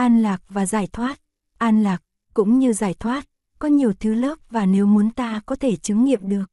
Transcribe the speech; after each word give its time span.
An 0.00 0.22
lạc 0.22 0.42
và 0.48 0.66
giải 0.66 0.86
thoát. 0.92 1.20
An 1.58 1.82
lạc, 1.82 2.02
cũng 2.34 2.58
như 2.58 2.72
giải 2.72 2.94
thoát, 2.94 3.28
có 3.58 3.68
nhiều 3.68 3.92
thứ 4.00 4.14
lớp 4.14 4.38
và 4.50 4.66
nếu 4.66 4.86
muốn 4.86 5.10
ta 5.10 5.40
có 5.46 5.56
thể 5.56 5.76
chứng 5.76 6.04
nghiệm 6.04 6.28
được. 6.28 6.44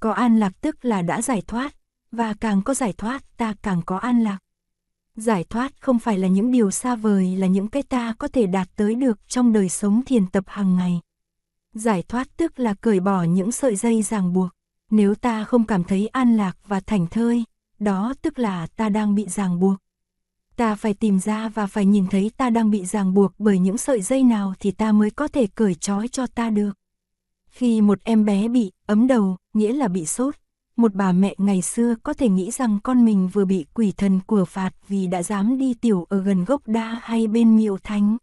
Có 0.00 0.12
an 0.12 0.38
lạc 0.38 0.52
tức 0.60 0.84
là 0.84 1.02
đã 1.02 1.22
giải 1.22 1.42
thoát, 1.46 1.74
và 2.12 2.34
càng 2.34 2.62
có 2.62 2.74
giải 2.74 2.92
thoát 2.92 3.36
ta 3.36 3.54
càng 3.62 3.82
có 3.86 3.96
an 3.96 4.22
lạc. 4.22 4.38
Giải 5.14 5.44
thoát 5.44 5.72
không 5.80 5.98
phải 5.98 6.18
là 6.18 6.28
những 6.28 6.52
điều 6.52 6.70
xa 6.70 6.94
vời 6.94 7.36
là 7.36 7.46
những 7.46 7.68
cái 7.68 7.82
ta 7.82 8.14
có 8.18 8.28
thể 8.28 8.46
đạt 8.46 8.68
tới 8.76 8.94
được 8.94 9.28
trong 9.28 9.52
đời 9.52 9.68
sống 9.68 10.02
thiền 10.06 10.26
tập 10.26 10.44
hàng 10.46 10.76
ngày. 10.76 11.00
Giải 11.74 12.02
thoát 12.02 12.36
tức 12.36 12.58
là 12.58 12.74
cởi 12.74 13.00
bỏ 13.00 13.22
những 13.22 13.52
sợi 13.52 13.76
dây 13.76 14.02
ràng 14.02 14.32
buộc. 14.32 14.50
Nếu 14.90 15.14
ta 15.14 15.44
không 15.44 15.64
cảm 15.64 15.84
thấy 15.84 16.06
an 16.08 16.36
lạc 16.36 16.56
và 16.66 16.80
thảnh 16.80 17.06
thơi, 17.06 17.44
đó 17.78 18.14
tức 18.22 18.38
là 18.38 18.66
ta 18.66 18.88
đang 18.88 19.14
bị 19.14 19.26
ràng 19.28 19.60
buộc. 19.60 19.76
Ta 20.56 20.74
phải 20.74 20.94
tìm 20.94 21.18
ra 21.18 21.48
và 21.48 21.66
phải 21.66 21.86
nhìn 21.86 22.06
thấy 22.06 22.30
ta 22.36 22.50
đang 22.50 22.70
bị 22.70 22.84
ràng 22.84 23.14
buộc 23.14 23.32
bởi 23.38 23.58
những 23.58 23.78
sợi 23.78 24.02
dây 24.02 24.22
nào 24.22 24.54
thì 24.60 24.70
ta 24.70 24.92
mới 24.92 25.10
có 25.10 25.28
thể 25.28 25.46
cởi 25.46 25.74
trói 25.74 26.08
cho 26.08 26.26
ta 26.26 26.50
được. 26.50 26.72
Khi 27.48 27.80
một 27.80 27.98
em 28.04 28.24
bé 28.24 28.48
bị 28.48 28.72
ấm 28.86 29.06
đầu, 29.06 29.36
nghĩa 29.54 29.72
là 29.72 29.88
bị 29.88 30.06
sốt, 30.06 30.34
một 30.76 30.94
bà 30.94 31.12
mẹ 31.12 31.34
ngày 31.38 31.62
xưa 31.62 31.94
có 32.02 32.12
thể 32.12 32.28
nghĩ 32.28 32.50
rằng 32.50 32.78
con 32.82 33.04
mình 33.04 33.28
vừa 33.32 33.44
bị 33.44 33.66
quỷ 33.74 33.92
thần 33.96 34.20
của 34.26 34.44
phạt 34.44 34.70
vì 34.88 35.06
đã 35.06 35.22
dám 35.22 35.58
đi 35.58 35.74
tiểu 35.74 36.06
ở 36.08 36.22
gần 36.22 36.44
gốc 36.44 36.62
đa 36.66 37.00
hay 37.02 37.26
bên 37.26 37.56
miệu 37.56 37.78
thánh. 37.82 38.16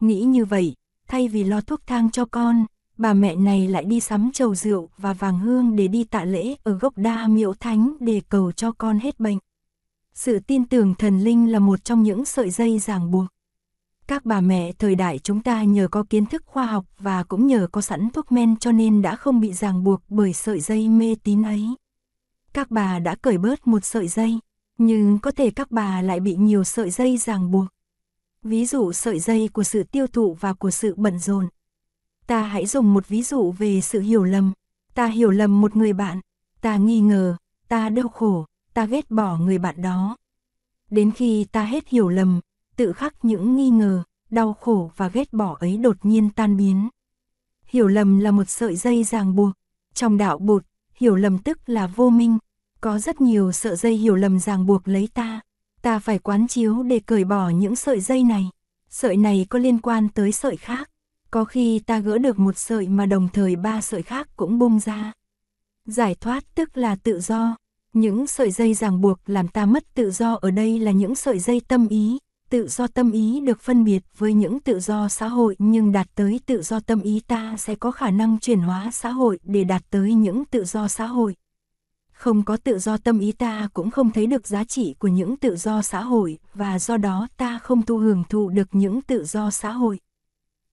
Nghĩ 0.00 0.22
như 0.22 0.44
vậy, 0.44 0.74
thay 1.08 1.28
vì 1.28 1.44
lo 1.44 1.60
thuốc 1.60 1.86
thang 1.86 2.10
cho 2.10 2.24
con, 2.24 2.66
bà 2.96 3.14
mẹ 3.14 3.36
này 3.36 3.68
lại 3.68 3.84
đi 3.84 4.00
sắm 4.00 4.30
trầu 4.32 4.54
rượu 4.54 4.88
và 4.98 5.12
vàng 5.12 5.38
hương 5.38 5.76
để 5.76 5.88
đi 5.88 6.04
tạ 6.04 6.24
lễ 6.24 6.54
ở 6.62 6.72
gốc 6.78 6.98
đa 6.98 7.26
miệu 7.28 7.54
thánh 7.54 7.92
để 8.00 8.22
cầu 8.28 8.52
cho 8.52 8.72
con 8.72 8.98
hết 8.98 9.20
bệnh. 9.20 9.38
Sự 10.14 10.38
tin 10.38 10.64
tưởng 10.64 10.94
thần 10.94 11.20
linh 11.20 11.52
là 11.52 11.58
một 11.58 11.84
trong 11.84 12.02
những 12.02 12.24
sợi 12.24 12.50
dây 12.50 12.78
ràng 12.78 13.10
buộc. 13.10 13.26
Các 14.06 14.24
bà 14.24 14.40
mẹ 14.40 14.72
thời 14.72 14.94
đại 14.94 15.18
chúng 15.18 15.42
ta 15.42 15.62
nhờ 15.62 15.88
có 15.88 16.04
kiến 16.10 16.26
thức 16.26 16.42
khoa 16.46 16.66
học 16.66 16.84
và 16.98 17.22
cũng 17.22 17.46
nhờ 17.46 17.68
có 17.72 17.80
sẵn 17.80 18.10
thuốc 18.10 18.32
men 18.32 18.56
cho 18.56 18.72
nên 18.72 19.02
đã 19.02 19.16
không 19.16 19.40
bị 19.40 19.52
ràng 19.52 19.84
buộc 19.84 20.00
bởi 20.08 20.32
sợi 20.32 20.60
dây 20.60 20.88
mê 20.88 21.14
tín 21.24 21.42
ấy. 21.42 21.74
Các 22.52 22.70
bà 22.70 22.98
đã 22.98 23.14
cởi 23.14 23.38
bớt 23.38 23.66
một 23.66 23.84
sợi 23.84 24.08
dây, 24.08 24.38
nhưng 24.78 25.18
có 25.18 25.30
thể 25.30 25.50
các 25.50 25.70
bà 25.70 26.02
lại 26.02 26.20
bị 26.20 26.36
nhiều 26.36 26.64
sợi 26.64 26.90
dây 26.90 27.16
ràng 27.18 27.50
buộc. 27.50 27.66
Ví 28.42 28.66
dụ 28.66 28.92
sợi 28.92 29.20
dây 29.20 29.48
của 29.48 29.62
sự 29.62 29.82
tiêu 29.82 30.06
thụ 30.06 30.36
và 30.40 30.52
của 30.52 30.70
sự 30.70 30.94
bận 30.96 31.18
rộn. 31.18 31.48
Ta 32.26 32.42
hãy 32.42 32.66
dùng 32.66 32.94
một 32.94 33.08
ví 33.08 33.22
dụ 33.22 33.52
về 33.52 33.80
sự 33.80 34.00
hiểu 34.00 34.24
lầm. 34.24 34.52
Ta 34.94 35.06
hiểu 35.06 35.30
lầm 35.30 35.60
một 35.60 35.76
người 35.76 35.92
bạn, 35.92 36.20
ta 36.60 36.76
nghi 36.76 37.00
ngờ, 37.00 37.36
ta 37.68 37.88
đau 37.88 38.08
khổ, 38.08 38.46
ta 38.74 38.86
ghét 38.86 39.10
bỏ 39.10 39.36
người 39.36 39.58
bạn 39.58 39.82
đó. 39.82 40.16
Đến 40.90 41.10
khi 41.10 41.44
ta 41.44 41.64
hết 41.64 41.88
hiểu 41.88 42.08
lầm, 42.08 42.40
tự 42.76 42.92
khắc 42.92 43.24
những 43.24 43.56
nghi 43.56 43.70
ngờ, 43.70 44.02
đau 44.30 44.52
khổ 44.52 44.90
và 44.96 45.08
ghét 45.08 45.32
bỏ 45.32 45.56
ấy 45.60 45.76
đột 45.76 45.96
nhiên 46.02 46.30
tan 46.30 46.56
biến. 46.56 46.88
Hiểu 47.66 47.88
lầm 47.88 48.18
là 48.18 48.30
một 48.30 48.44
sợi 48.44 48.76
dây 48.76 49.04
ràng 49.04 49.34
buộc. 49.34 49.52
Trong 49.94 50.16
đạo 50.16 50.38
bụt, 50.38 50.64
hiểu 50.94 51.16
lầm 51.16 51.38
tức 51.38 51.68
là 51.68 51.86
vô 51.86 52.10
minh. 52.10 52.38
Có 52.80 52.98
rất 52.98 53.20
nhiều 53.20 53.52
sợi 53.52 53.76
dây 53.76 53.96
hiểu 53.96 54.16
lầm 54.16 54.38
ràng 54.38 54.66
buộc 54.66 54.88
lấy 54.88 55.08
ta. 55.14 55.40
Ta 55.82 55.98
phải 55.98 56.18
quán 56.18 56.48
chiếu 56.48 56.82
để 56.82 57.00
cởi 57.06 57.24
bỏ 57.24 57.48
những 57.48 57.76
sợi 57.76 58.00
dây 58.00 58.24
này. 58.24 58.50
Sợi 58.90 59.16
này 59.16 59.46
có 59.50 59.58
liên 59.58 59.78
quan 59.78 60.08
tới 60.08 60.32
sợi 60.32 60.56
khác. 60.56 60.90
Có 61.30 61.44
khi 61.44 61.78
ta 61.78 61.98
gỡ 61.98 62.18
được 62.18 62.38
một 62.38 62.58
sợi 62.58 62.88
mà 62.88 63.06
đồng 63.06 63.28
thời 63.32 63.56
ba 63.56 63.80
sợi 63.80 64.02
khác 64.02 64.28
cũng 64.36 64.58
bung 64.58 64.80
ra. 64.80 65.12
Giải 65.84 66.14
thoát 66.14 66.54
tức 66.54 66.76
là 66.76 66.96
tự 66.96 67.20
do. 67.20 67.56
Những 67.94 68.26
sợi 68.26 68.50
dây 68.50 68.74
ràng 68.74 69.00
buộc 69.00 69.18
làm 69.26 69.48
ta 69.48 69.66
mất 69.66 69.94
tự 69.94 70.10
do 70.10 70.34
ở 70.34 70.50
đây 70.50 70.78
là 70.78 70.90
những 70.90 71.14
sợi 71.14 71.38
dây 71.38 71.60
tâm 71.68 71.88
ý. 71.88 72.18
Tự 72.50 72.68
do 72.68 72.86
tâm 72.86 73.10
ý 73.10 73.40
được 73.40 73.60
phân 73.60 73.84
biệt 73.84 74.02
với 74.18 74.34
những 74.34 74.60
tự 74.60 74.80
do 74.80 75.08
xã 75.08 75.28
hội, 75.28 75.56
nhưng 75.58 75.92
đạt 75.92 76.06
tới 76.14 76.40
tự 76.46 76.62
do 76.62 76.80
tâm 76.80 77.00
ý 77.00 77.20
ta 77.26 77.56
sẽ 77.58 77.74
có 77.74 77.90
khả 77.90 78.10
năng 78.10 78.38
chuyển 78.38 78.60
hóa 78.60 78.90
xã 78.92 79.10
hội 79.10 79.38
để 79.44 79.64
đạt 79.64 79.82
tới 79.90 80.14
những 80.14 80.44
tự 80.44 80.64
do 80.64 80.88
xã 80.88 81.06
hội. 81.06 81.36
Không 82.12 82.42
có 82.42 82.56
tự 82.56 82.78
do 82.78 82.96
tâm 82.96 83.18
ý 83.18 83.32
ta 83.32 83.68
cũng 83.74 83.90
không 83.90 84.10
thấy 84.10 84.26
được 84.26 84.46
giá 84.46 84.64
trị 84.64 84.94
của 84.98 85.08
những 85.08 85.36
tự 85.36 85.56
do 85.56 85.82
xã 85.82 86.02
hội, 86.02 86.38
và 86.54 86.78
do 86.78 86.96
đó 86.96 87.28
ta 87.36 87.58
không 87.58 87.82
thu 87.82 87.98
hưởng 87.98 88.24
thụ 88.28 88.48
được 88.48 88.68
những 88.72 89.02
tự 89.02 89.24
do 89.24 89.50
xã 89.50 89.70
hội. 89.70 90.00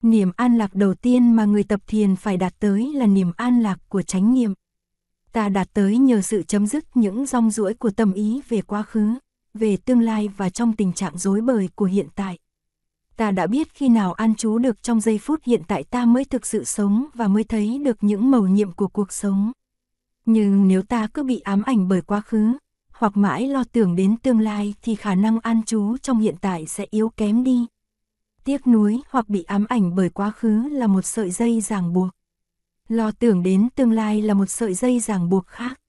Niềm 0.02 0.32
an 0.36 0.58
lạc 0.58 0.76
đầu 0.76 0.94
tiên 0.94 1.34
mà 1.34 1.46
người 1.46 1.64
tập 1.64 1.80
thiền 1.88 2.16
phải 2.16 2.38
đạt 2.38 2.54
tới 2.60 2.94
là 2.94 3.06
niềm 3.06 3.32
an 3.38 3.62
lạc 3.62 3.80
của 3.90 4.02
chánh 4.02 4.34
niệm. 4.34 4.54
Ta 5.32 5.50
đạt 5.50 5.74
tới 5.74 5.98
nhờ 5.98 6.22
sự 6.22 6.44
chấm 6.44 6.68
dứt 6.68 6.98
những 6.98 7.26
rong 7.26 7.52
ruổi 7.52 7.74
của 7.74 7.90
tâm 7.90 8.14
ý 8.14 8.42
về 8.50 8.62
quá 8.62 8.84
khứ, 8.84 9.14
về 9.54 9.78
tương 9.78 10.02
lai 10.02 10.28
và 10.38 10.50
trong 10.50 10.76
tình 10.76 10.94
trạng 10.94 11.18
rối 11.18 11.42
bời 11.42 11.70
của 11.76 11.86
hiện 11.86 12.08
tại. 12.16 12.38
Ta 13.18 13.32
đã 13.32 13.48
biết 13.48 13.74
khi 13.74 13.90
nào 13.90 14.14
an 14.14 14.36
trú 14.36 14.58
được 14.58 14.84
trong 14.84 15.02
giây 15.02 15.18
phút 15.18 15.44
hiện 15.44 15.62
tại 15.68 15.84
ta 15.84 16.06
mới 16.06 16.26
thực 16.26 16.46
sự 16.46 16.64
sống 16.64 17.06
và 17.14 17.28
mới 17.28 17.44
thấy 17.44 17.78
được 17.86 17.98
những 18.04 18.32
mầu 18.32 18.48
nhiệm 18.48 18.72
của 18.72 18.88
cuộc 18.88 19.12
sống. 19.12 19.52
Nhưng 20.26 20.68
nếu 20.68 20.82
ta 20.82 21.08
cứ 21.08 21.24
bị 21.24 21.40
ám 21.40 21.62
ảnh 21.62 21.88
bởi 21.88 22.02
quá 22.02 22.22
khứ, 22.22 22.54
hoặc 22.92 23.18
mãi 23.18 23.48
lo 23.48 23.64
tưởng 23.72 23.96
đến 23.96 24.18
tương 24.18 24.40
lai 24.40 24.74
thì 24.82 24.96
khả 24.96 25.16
năng 25.16 25.40
an 25.40 25.64
trú 25.64 25.98
trong 25.98 26.20
hiện 26.20 26.36
tại 26.42 26.66
sẽ 26.68 26.86
yếu 26.90 27.10
kém 27.10 27.44
đi. 27.44 27.66
Tiếc 28.44 28.68
nuối 28.68 29.02
hoặc 29.10 29.30
bị 29.30 29.44
ám 29.44 29.66
ảnh 29.70 29.96
bởi 29.96 30.10
quá 30.10 30.32
khứ 30.32 30.68
là 30.72 30.88
một 30.88 31.02
sợi 31.02 31.32
dây 31.32 31.62
ràng 31.62 31.94
buộc. 31.94 32.10
Lo 32.92 33.12
tưởng 33.12 33.44
đến 33.44 33.68
tương 33.76 33.92
lai 33.92 34.22
là 34.22 34.34
một 34.34 34.46
sợi 34.46 34.74
dây 34.74 35.00
ràng 35.00 35.30
buộc 35.30 35.48
khác. 35.48 35.80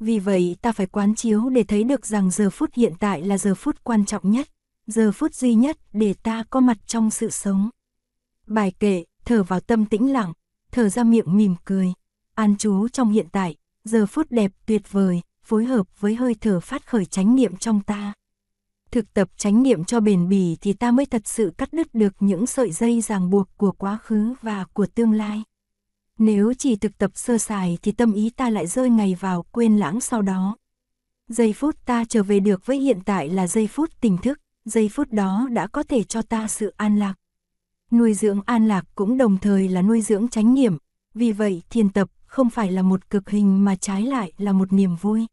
Vì 0.00 0.18
vậy 0.18 0.56
ta 0.62 0.72
phải 0.72 0.86
quán 0.86 1.14
chiếu 1.14 1.48
để 1.48 1.64
thấy 1.64 1.84
được 1.84 2.06
rằng 2.06 2.30
giờ 2.30 2.50
phút 2.50 2.74
hiện 2.74 2.92
tại 3.00 3.22
là 3.22 3.38
giờ 3.38 3.54
phút 3.54 3.84
quan 3.84 4.04
trọng 4.04 4.30
nhất, 4.30 4.48
giờ 4.86 5.12
phút 5.12 5.34
duy 5.34 5.54
nhất 5.54 5.78
để 5.92 6.14
ta 6.22 6.44
có 6.50 6.60
mặt 6.60 6.76
trong 6.86 7.10
sự 7.10 7.30
sống. 7.30 7.70
Bài 8.46 8.72
kệ, 8.80 9.04
thở 9.24 9.42
vào 9.42 9.60
tâm 9.60 9.86
tĩnh 9.86 10.12
lặng, 10.12 10.32
thở 10.72 10.88
ra 10.88 11.04
miệng 11.04 11.36
mỉm 11.36 11.54
cười, 11.64 11.92
an 12.34 12.56
trú 12.56 12.88
trong 12.88 13.10
hiện 13.10 13.26
tại, 13.32 13.56
giờ 13.84 14.06
phút 14.06 14.26
đẹp 14.30 14.52
tuyệt 14.66 14.92
vời, 14.92 15.20
phối 15.42 15.64
hợp 15.64 16.00
với 16.00 16.14
hơi 16.14 16.34
thở 16.40 16.60
phát 16.60 16.86
khởi 16.86 17.04
chánh 17.04 17.34
niệm 17.34 17.56
trong 17.56 17.80
ta. 17.82 18.12
Thực 18.90 19.14
tập 19.14 19.28
chánh 19.36 19.62
niệm 19.62 19.84
cho 19.84 20.00
bền 20.00 20.28
bỉ 20.28 20.56
thì 20.60 20.72
ta 20.72 20.90
mới 20.90 21.06
thật 21.06 21.22
sự 21.24 21.52
cắt 21.58 21.68
đứt 21.72 21.94
được 21.94 22.12
những 22.20 22.46
sợi 22.46 22.72
dây 22.72 23.00
ràng 23.00 23.30
buộc 23.30 23.48
của 23.56 23.72
quá 23.72 23.98
khứ 24.02 24.34
và 24.42 24.64
của 24.72 24.86
tương 24.86 25.12
lai. 25.12 25.42
Nếu 26.18 26.54
chỉ 26.58 26.76
thực 26.76 26.98
tập 26.98 27.10
sơ 27.14 27.38
sài 27.38 27.78
thì 27.82 27.92
tâm 27.92 28.12
ý 28.12 28.30
ta 28.30 28.50
lại 28.50 28.66
rơi 28.66 28.90
ngày 28.90 29.16
vào 29.20 29.44
quên 29.52 29.76
lãng 29.76 30.00
sau 30.00 30.22
đó. 30.22 30.56
Giây 31.28 31.52
phút 31.52 31.86
ta 31.86 32.04
trở 32.08 32.22
về 32.22 32.40
được 32.40 32.66
với 32.66 32.78
hiện 32.78 33.00
tại 33.04 33.28
là 33.28 33.46
giây 33.46 33.66
phút 33.66 33.90
tỉnh 34.00 34.18
thức, 34.18 34.40
giây 34.64 34.88
phút 34.88 35.12
đó 35.12 35.48
đã 35.52 35.66
có 35.66 35.82
thể 35.82 36.02
cho 36.02 36.22
ta 36.22 36.48
sự 36.48 36.74
an 36.76 36.98
lạc. 36.98 37.14
Nuôi 37.90 38.14
dưỡng 38.14 38.40
an 38.46 38.68
lạc 38.68 38.84
cũng 38.94 39.18
đồng 39.18 39.38
thời 39.38 39.68
là 39.68 39.82
nuôi 39.82 40.00
dưỡng 40.00 40.28
chánh 40.28 40.54
niệm, 40.54 40.76
vì 41.14 41.32
vậy 41.32 41.62
thiền 41.70 41.88
tập 41.88 42.10
không 42.26 42.50
phải 42.50 42.72
là 42.72 42.82
một 42.82 43.10
cực 43.10 43.30
hình 43.30 43.64
mà 43.64 43.76
trái 43.76 44.02
lại 44.02 44.32
là 44.38 44.52
một 44.52 44.72
niềm 44.72 44.96
vui. 44.96 45.26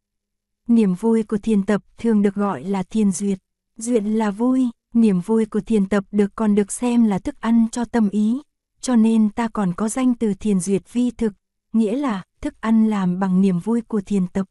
Niềm 0.68 0.94
vui 0.94 1.24
của 1.24 1.38
thiền 1.38 1.66
tập 1.66 1.82
thường 1.98 2.22
được 2.22 2.36
gọi 2.36 2.64
là 2.64 2.84
thiền 2.84 3.12
duyệt. 3.12 3.40
Duyệt 3.78 4.04
là 4.04 4.32
vui, 4.32 4.70
niềm 4.94 5.20
vui 5.20 5.46
của 5.46 5.60
thiền 5.60 5.90
tập 5.90 6.04
được 6.12 6.36
còn 6.36 6.56
được 6.56 6.72
xem 6.72 7.04
là 7.04 7.20
thức 7.20 7.36
ăn 7.42 7.68
cho 7.72 7.86
tâm 7.86 8.10
ý, 8.10 8.42
cho 8.86 8.96
nên 8.96 9.30
ta 9.30 9.48
còn 9.48 9.74
có 9.74 9.90
danh 9.90 10.16
từ 10.16 10.34
thiền 10.34 10.60
duyệt 10.60 10.94
vi 10.94 11.12
thực, 11.12 11.34
nghĩa 11.74 11.96
là 11.96 12.24
thức 12.42 12.62
ăn 12.62 12.88
làm 12.88 13.20
bằng 13.20 13.42
niềm 13.42 13.60
vui 13.60 13.82
của 13.82 14.02
thiền 14.02 14.28
tập. 14.28 14.46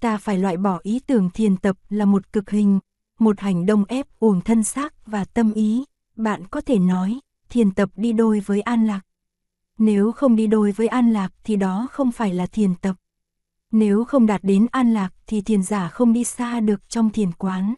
Ta 0.00 0.16
phải 0.18 0.38
loại 0.38 0.56
bỏ 0.56 0.80
ý 0.82 1.00
tưởng 1.06 1.30
thiền 1.30 1.56
tập 1.56 1.76
là 1.88 2.04
một 2.04 2.32
cực 2.32 2.50
hình, 2.50 2.80
một 3.18 3.40
hành 3.40 3.66
động 3.66 3.84
ép 3.84 4.06
uổng 4.18 4.40
thân 4.40 4.62
xác 4.62 5.06
và 5.06 5.24
tâm 5.24 5.52
ý. 5.52 5.84
Bạn 6.16 6.46
có 6.46 6.60
thể 6.60 6.78
nói, 6.78 7.20
thiền 7.48 7.70
tập 7.70 7.90
đi 7.96 8.12
đôi 8.12 8.40
với 8.40 8.60
an 8.60 8.86
lạc. 8.86 9.00
Nếu 9.78 10.12
không 10.12 10.36
đi 10.36 10.46
đôi 10.46 10.72
với 10.72 10.88
an 10.88 11.10
lạc 11.10 11.32
thì 11.44 11.56
đó 11.56 11.88
không 11.90 12.12
phải 12.12 12.34
là 12.34 12.46
thiền 12.46 12.74
tập. 12.74 12.96
Nếu 13.70 14.04
không 14.04 14.26
đạt 14.26 14.44
đến 14.44 14.66
an 14.70 14.94
lạc 14.94 15.14
thì 15.26 15.40
thiền 15.40 15.62
giả 15.62 15.88
không 15.88 16.12
đi 16.12 16.24
xa 16.24 16.60
được 16.60 16.88
trong 16.88 17.10
thiền 17.10 17.32
quán. 17.32 17.74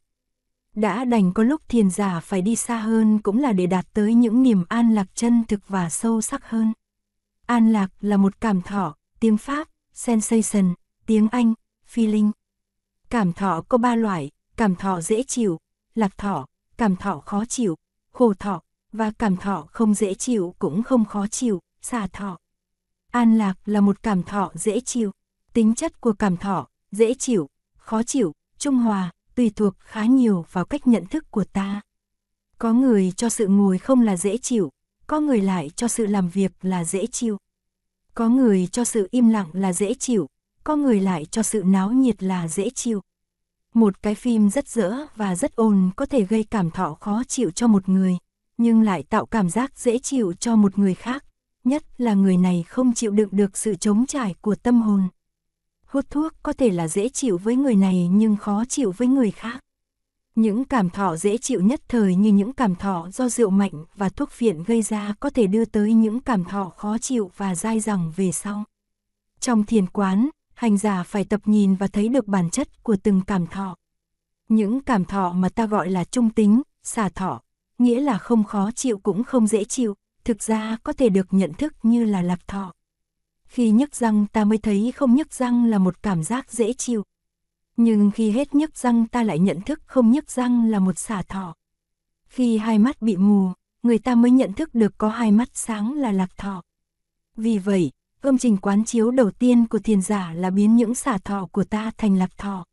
Đã 0.74 1.04
đành 1.04 1.32
có 1.32 1.42
lúc 1.42 1.68
thiền 1.68 1.90
giả 1.90 2.20
phải 2.20 2.42
đi 2.42 2.56
xa 2.56 2.78
hơn 2.78 3.18
cũng 3.18 3.38
là 3.38 3.52
để 3.52 3.66
đạt 3.66 3.86
tới 3.92 4.14
những 4.14 4.42
niềm 4.42 4.64
an 4.68 4.94
lạc 4.94 5.06
chân 5.14 5.44
thực 5.48 5.68
và 5.68 5.90
sâu 5.90 6.20
sắc 6.20 6.50
hơn. 6.50 6.72
An 7.46 7.72
lạc 7.72 7.90
là 8.00 8.16
một 8.16 8.40
cảm 8.40 8.62
thọ, 8.62 8.96
tiếng 9.20 9.36
Pháp, 9.36 9.68
sensation, 9.92 10.74
tiếng 11.06 11.28
Anh, 11.28 11.54
feeling. 11.94 12.30
Cảm 13.10 13.32
thọ 13.32 13.62
có 13.68 13.78
ba 13.78 13.96
loại, 13.96 14.30
cảm 14.56 14.76
thọ 14.76 15.00
dễ 15.00 15.22
chịu, 15.22 15.58
lạc 15.94 16.18
thọ, 16.18 16.46
cảm 16.76 16.96
thọ 16.96 17.20
khó 17.20 17.44
chịu, 17.44 17.76
khổ 18.12 18.34
thọ, 18.34 18.60
và 18.92 19.10
cảm 19.10 19.36
thọ 19.36 19.66
không 19.70 19.94
dễ 19.94 20.14
chịu 20.14 20.54
cũng 20.58 20.82
không 20.82 21.04
khó 21.04 21.26
chịu, 21.26 21.60
xả 21.82 22.06
thọ. 22.06 22.38
An 23.10 23.38
lạc 23.38 23.54
là 23.64 23.80
một 23.80 24.02
cảm 24.02 24.22
thọ 24.22 24.50
dễ 24.54 24.80
chịu, 24.80 25.10
tính 25.52 25.74
chất 25.74 26.00
của 26.00 26.12
cảm 26.12 26.36
thọ, 26.36 26.66
dễ 26.92 27.14
chịu, 27.14 27.48
khó 27.76 28.02
chịu, 28.02 28.32
trung 28.58 28.76
hòa, 28.76 29.10
tùy 29.34 29.50
thuộc 29.56 29.74
khá 29.78 30.04
nhiều 30.04 30.44
vào 30.52 30.64
cách 30.64 30.86
nhận 30.86 31.06
thức 31.06 31.30
của 31.30 31.44
ta. 31.44 31.80
Có 32.58 32.72
người 32.72 33.12
cho 33.16 33.28
sự 33.28 33.46
ngồi 33.46 33.78
không 33.78 34.00
là 34.00 34.16
dễ 34.16 34.36
chịu, 34.36 34.70
có 35.06 35.20
người 35.20 35.40
lại 35.40 35.70
cho 35.76 35.88
sự 35.88 36.06
làm 36.06 36.28
việc 36.28 36.52
là 36.62 36.84
dễ 36.84 37.06
chịu. 37.06 37.38
Có 38.14 38.28
người 38.28 38.66
cho 38.66 38.84
sự 38.84 39.08
im 39.10 39.28
lặng 39.28 39.48
là 39.52 39.72
dễ 39.72 39.94
chịu, 39.94 40.26
có 40.64 40.76
người 40.76 41.00
lại 41.00 41.26
cho 41.30 41.42
sự 41.42 41.62
náo 41.66 41.92
nhiệt 41.92 42.22
là 42.22 42.48
dễ 42.48 42.70
chịu. 42.70 43.00
Một 43.74 44.02
cái 44.02 44.14
phim 44.14 44.50
rất 44.50 44.68
dỡ 44.68 44.96
và 45.16 45.36
rất 45.36 45.56
ồn 45.56 45.90
có 45.96 46.06
thể 46.06 46.24
gây 46.24 46.44
cảm 46.44 46.70
thọ 46.70 46.94
khó 47.00 47.22
chịu 47.28 47.50
cho 47.50 47.66
một 47.66 47.88
người, 47.88 48.16
nhưng 48.58 48.82
lại 48.82 49.02
tạo 49.02 49.26
cảm 49.26 49.50
giác 49.50 49.78
dễ 49.78 49.98
chịu 49.98 50.32
cho 50.32 50.56
một 50.56 50.78
người 50.78 50.94
khác, 50.94 51.24
nhất 51.64 51.84
là 51.98 52.14
người 52.14 52.36
này 52.36 52.64
không 52.68 52.94
chịu 52.94 53.10
đựng 53.10 53.28
được 53.32 53.56
sự 53.56 53.74
chống 53.74 54.06
trải 54.06 54.34
của 54.40 54.54
tâm 54.54 54.82
hồn. 54.82 55.08
Hút 55.94 56.10
thuốc 56.10 56.32
có 56.42 56.52
thể 56.52 56.70
là 56.70 56.88
dễ 56.88 57.08
chịu 57.08 57.38
với 57.38 57.56
người 57.56 57.74
này 57.74 58.08
nhưng 58.12 58.36
khó 58.36 58.64
chịu 58.64 58.92
với 58.96 59.08
người 59.08 59.30
khác. 59.30 59.60
Những 60.34 60.64
cảm 60.64 60.90
thọ 60.90 61.16
dễ 61.16 61.38
chịu 61.38 61.60
nhất 61.60 61.80
thời 61.88 62.14
như 62.14 62.32
những 62.32 62.52
cảm 62.52 62.74
thọ 62.74 63.08
do 63.10 63.28
rượu 63.28 63.50
mạnh 63.50 63.84
và 63.94 64.08
thuốc 64.08 64.30
phiện 64.30 64.62
gây 64.62 64.82
ra 64.82 65.14
có 65.20 65.30
thể 65.30 65.46
đưa 65.46 65.64
tới 65.64 65.92
những 65.92 66.20
cảm 66.20 66.44
thọ 66.44 66.72
khó 66.76 66.98
chịu 66.98 67.30
và 67.36 67.54
dai 67.54 67.80
dẳng 67.80 68.12
về 68.16 68.32
sau. 68.32 68.64
Trong 69.40 69.64
thiền 69.64 69.86
quán, 69.86 70.28
hành 70.54 70.78
giả 70.78 71.02
phải 71.02 71.24
tập 71.24 71.40
nhìn 71.44 71.74
và 71.74 71.86
thấy 71.86 72.08
được 72.08 72.26
bản 72.26 72.50
chất 72.50 72.82
của 72.82 72.96
từng 73.02 73.20
cảm 73.26 73.46
thọ. 73.46 73.76
Những 74.48 74.80
cảm 74.80 75.04
thọ 75.04 75.32
mà 75.32 75.48
ta 75.48 75.66
gọi 75.66 75.90
là 75.90 76.04
trung 76.04 76.30
tính, 76.30 76.62
xả 76.82 77.08
thọ, 77.08 77.40
nghĩa 77.78 78.00
là 78.00 78.18
không 78.18 78.44
khó 78.44 78.70
chịu 78.74 78.98
cũng 78.98 79.24
không 79.24 79.46
dễ 79.46 79.64
chịu, 79.64 79.94
thực 80.24 80.42
ra 80.42 80.76
có 80.82 80.92
thể 80.92 81.08
được 81.08 81.26
nhận 81.30 81.52
thức 81.52 81.74
như 81.82 82.04
là 82.04 82.22
lạc 82.22 82.48
thọ. 82.48 82.72
Khi 83.54 83.70
nhức 83.70 83.94
răng 83.96 84.26
ta 84.26 84.44
mới 84.44 84.58
thấy 84.58 84.92
không 84.96 85.14
nhức 85.14 85.34
răng 85.34 85.64
là 85.64 85.78
một 85.78 86.02
cảm 86.02 86.22
giác 86.22 86.52
dễ 86.52 86.72
chịu. 86.72 87.02
Nhưng 87.76 88.10
khi 88.10 88.30
hết 88.30 88.54
nhức 88.54 88.76
răng 88.76 89.06
ta 89.06 89.22
lại 89.22 89.38
nhận 89.38 89.60
thức 89.60 89.80
không 89.86 90.10
nhức 90.10 90.30
răng 90.30 90.70
là 90.70 90.78
một 90.78 90.98
xả 90.98 91.22
thọ. 91.22 91.54
Khi 92.26 92.58
hai 92.58 92.78
mắt 92.78 93.02
bị 93.02 93.16
mù, 93.16 93.52
người 93.82 93.98
ta 93.98 94.14
mới 94.14 94.30
nhận 94.30 94.52
thức 94.52 94.74
được 94.74 94.98
có 94.98 95.08
hai 95.08 95.32
mắt 95.32 95.48
sáng 95.52 95.92
là 95.92 96.12
lạc 96.12 96.36
thọ. 96.36 96.62
Vì 97.36 97.58
vậy, 97.58 97.90
công 98.20 98.38
trình 98.38 98.56
quán 98.56 98.84
chiếu 98.84 99.10
đầu 99.10 99.30
tiên 99.30 99.66
của 99.66 99.78
thiền 99.78 100.02
giả 100.02 100.32
là 100.32 100.50
biến 100.50 100.76
những 100.76 100.94
xả 100.94 101.18
thọ 101.18 101.48
của 101.52 101.64
ta 101.64 101.90
thành 101.98 102.16
lạc 102.16 102.38
thọ. 102.38 102.64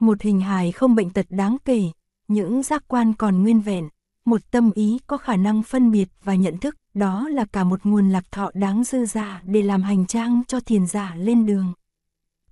Một 0.00 0.22
hình 0.22 0.40
hài 0.40 0.72
không 0.72 0.94
bệnh 0.94 1.10
tật 1.10 1.26
đáng 1.28 1.56
kể, 1.64 1.82
những 2.28 2.62
giác 2.62 2.84
quan 2.88 3.14
còn 3.14 3.42
nguyên 3.42 3.60
vẹn, 3.60 3.88
một 4.24 4.40
tâm 4.50 4.70
ý 4.74 4.98
có 5.06 5.16
khả 5.16 5.36
năng 5.36 5.62
phân 5.62 5.90
biệt 5.90 6.08
và 6.24 6.34
nhận 6.34 6.58
thức, 6.58 6.76
đó 6.96 7.28
là 7.28 7.44
cả 7.44 7.64
một 7.64 7.80
nguồn 7.84 8.08
lạc 8.08 8.32
thọ 8.32 8.50
đáng 8.54 8.84
dư 8.84 9.06
giả 9.06 9.42
để 9.44 9.62
làm 9.62 9.82
hành 9.82 10.06
trang 10.06 10.42
cho 10.48 10.60
thiền 10.60 10.86
giả 10.86 11.14
lên 11.16 11.46
đường. 11.46 11.72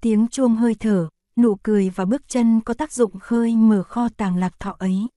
Tiếng 0.01 0.29
chuông 0.29 0.57
hơi 0.57 0.75
thở, 0.75 1.09
nụ 1.37 1.55
cười 1.55 1.91
và 1.91 2.05
bước 2.05 2.29
chân 2.29 2.61
có 2.61 2.75
tác 2.75 2.93
dụng 2.93 3.19
khơi 3.19 3.57
mở 3.57 3.83
kho 3.83 4.09
tàng 4.09 4.37
lạc 4.37 4.61
thọ 4.61 4.77
ấy. 4.79 5.09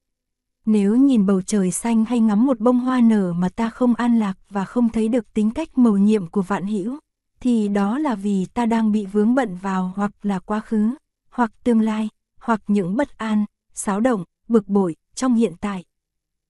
Nếu 0.66 0.96
nhìn 0.96 1.26
bầu 1.26 1.42
trời 1.42 1.72
xanh 1.72 2.06
hay 2.06 2.20
ngắm 2.20 2.46
một 2.46 2.60
bông 2.60 2.80
hoa 2.80 3.02
nở 3.02 3.34
mà 3.34 3.50
ta 3.50 3.70
không 3.70 3.96
an 3.96 4.20
lạc 4.20 4.38
và 4.50 4.66
không 4.66 4.90
thấy 4.90 5.08
được 5.08 5.34
tính 5.34 5.52
cách 5.52 5.78
mầu 5.78 5.98
nhiệm 5.98 6.28
của 6.28 6.42
vạn 6.42 6.68
hữu, 6.68 7.00
thì 7.40 7.68
đó 7.68 7.98
là 7.98 8.16
vì 8.16 8.46
ta 8.46 8.66
đang 8.66 8.92
bị 8.92 9.06
vướng 9.06 9.36
bận 9.36 9.58
vào 9.62 9.94
hoặc 9.96 10.12
là 10.24 10.40
quá 10.40 10.60
khứ, 10.60 10.96
hoặc 11.30 11.52
tương 11.64 11.82
lai, 11.82 12.10
hoặc 12.40 12.62
những 12.68 12.96
bất 12.96 13.18
an, 13.18 13.46
xáo 13.74 14.00
động, 14.00 14.24
bực 14.48 14.68
bội 14.68 14.96
trong 15.16 15.36
hiện 15.36 15.54
tại. 15.62 15.84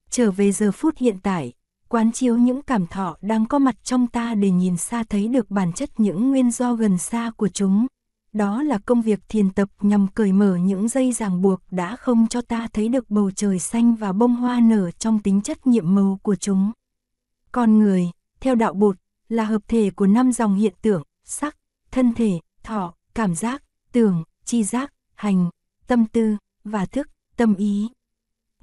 Trở 0.09 0.31
về 0.31 0.51
giờ 0.51 0.71
phút 0.71 0.97
hiện 0.97 1.17
tại, 1.23 1.53
quán 1.89 2.11
chiếu 2.11 2.37
những 2.37 2.61
cảm 2.61 2.87
thọ 2.87 3.17
đang 3.21 3.45
có 3.45 3.59
mặt 3.59 3.75
trong 3.83 4.07
ta 4.07 4.35
để 4.35 4.51
nhìn 4.51 4.77
xa 4.77 5.03
thấy 5.09 5.27
được 5.27 5.51
bản 5.51 5.73
chất 5.73 5.99
những 5.99 6.29
nguyên 6.29 6.51
do 6.51 6.73
gần 6.73 6.97
xa 6.97 7.31
của 7.37 7.47
chúng. 7.47 7.87
Đó 8.33 8.63
là 8.63 8.77
công 8.77 9.01
việc 9.01 9.19
thiền 9.29 9.49
tập 9.49 9.69
nhằm 9.81 10.07
cởi 10.07 10.31
mở 10.31 10.55
những 10.55 10.87
dây 10.87 11.11
ràng 11.11 11.41
buộc 11.41 11.61
đã 11.71 11.95
không 11.95 12.27
cho 12.27 12.41
ta 12.41 12.67
thấy 12.73 12.89
được 12.89 13.09
bầu 13.09 13.31
trời 13.31 13.59
xanh 13.59 13.95
và 13.95 14.13
bông 14.13 14.35
hoa 14.35 14.59
nở 14.59 14.91
trong 14.91 15.19
tính 15.19 15.41
chất 15.41 15.67
nhiệm 15.67 15.95
màu 15.95 16.19
của 16.23 16.35
chúng. 16.35 16.71
Con 17.51 17.79
người, 17.79 18.11
theo 18.39 18.55
đạo 18.55 18.73
bột, 18.73 18.95
là 19.29 19.43
hợp 19.43 19.61
thể 19.67 19.89
của 19.89 20.07
năm 20.07 20.31
dòng 20.31 20.55
hiện 20.55 20.73
tượng, 20.81 21.03
sắc, 21.23 21.57
thân 21.91 22.13
thể, 22.13 22.39
thọ, 22.63 22.93
cảm 23.13 23.35
giác, 23.35 23.63
tưởng, 23.91 24.23
chi 24.45 24.63
giác, 24.63 24.93
hành, 25.15 25.49
tâm 25.87 26.05
tư, 26.05 26.37
và 26.63 26.85
thức, 26.85 27.07
tâm 27.37 27.55
ý. 27.55 27.89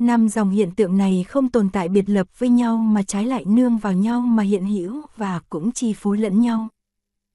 Năm 0.00 0.28
dòng 0.28 0.50
hiện 0.50 0.70
tượng 0.74 0.96
này 0.96 1.24
không 1.28 1.48
tồn 1.48 1.70
tại 1.70 1.88
biệt 1.88 2.08
lập 2.08 2.26
với 2.38 2.48
nhau 2.48 2.76
mà 2.76 3.02
trái 3.02 3.26
lại 3.26 3.44
nương 3.44 3.78
vào 3.78 3.92
nhau 3.92 4.20
mà 4.20 4.42
hiện 4.42 4.64
hữu 4.64 5.02
và 5.16 5.40
cũng 5.48 5.72
chi 5.72 5.92
phối 5.92 6.18
lẫn 6.18 6.40
nhau. 6.40 6.68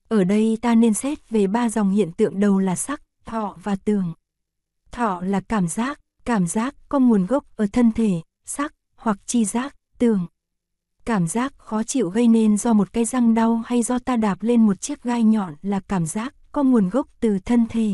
Ở 0.07 0.23
đây 0.23 0.57
ta 0.61 0.75
nên 0.75 0.93
xét 0.93 1.29
về 1.29 1.47
ba 1.47 1.69
dòng 1.69 1.91
hiện 1.91 2.11
tượng 2.11 2.39
đầu 2.39 2.59
là 2.59 2.75
sắc, 2.75 3.01
thọ 3.25 3.57
và 3.63 3.75
tường. 3.75 4.13
Thọ 4.91 5.21
là 5.21 5.39
cảm 5.39 5.67
giác, 5.67 5.99
cảm 6.25 6.47
giác 6.47 6.75
có 6.89 6.99
nguồn 6.99 7.25
gốc 7.25 7.45
ở 7.55 7.67
thân 7.73 7.91
thể, 7.91 8.21
sắc 8.45 8.73
hoặc 8.95 9.17
chi 9.25 9.45
giác, 9.45 9.75
tường. 9.97 10.27
Cảm 11.05 11.27
giác 11.27 11.53
khó 11.57 11.83
chịu 11.83 12.09
gây 12.09 12.27
nên 12.27 12.57
do 12.57 12.73
một 12.73 12.93
cái 12.93 13.05
răng 13.05 13.33
đau 13.33 13.63
hay 13.65 13.83
do 13.83 13.99
ta 13.99 14.15
đạp 14.15 14.37
lên 14.41 14.67
một 14.67 14.81
chiếc 14.81 15.03
gai 15.03 15.23
nhọn 15.23 15.55
là 15.61 15.79
cảm 15.79 16.05
giác 16.05 16.35
có 16.51 16.63
nguồn 16.63 16.89
gốc 16.89 17.07
từ 17.19 17.39
thân 17.45 17.65
thể. 17.69 17.91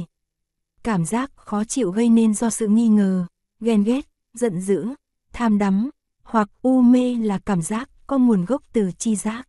Cảm 0.84 1.06
giác 1.06 1.32
khó 1.36 1.64
chịu 1.64 1.92
gây 1.92 2.10
nên 2.10 2.34
do 2.34 2.50
sự 2.50 2.68
nghi 2.68 2.88
ngờ, 2.88 3.26
ghen 3.60 3.84
ghét, 3.84 4.02
giận 4.38 4.62
dữ, 4.62 4.88
tham 5.34 5.58
đắm, 5.58 5.90
hoặc 6.24 6.50
u 6.62 6.82
mê 6.82 7.16
là 7.16 7.40
cảm 7.46 7.62
giác 7.62 7.90
có 8.08 8.18
nguồn 8.18 8.46
gốc 8.46 8.62
từ 8.74 8.92
chi 8.98 9.16
giác. 9.16 9.48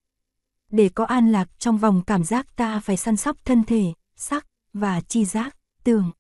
Để 0.71 0.89
có 0.89 1.05
an 1.05 1.33
lạc 1.33 1.49
trong 1.59 1.79
vòng 1.79 2.03
cảm 2.07 2.25
giác 2.25 2.57
ta 2.57 2.81
phải 2.81 2.97
săn 2.97 3.17
sóc 3.17 3.37
thân 3.45 3.65
thể, 3.65 3.93
sắc 4.17 4.47
và 4.73 5.01
chi 5.01 5.25
giác, 5.25 5.57
tường. 5.85 6.11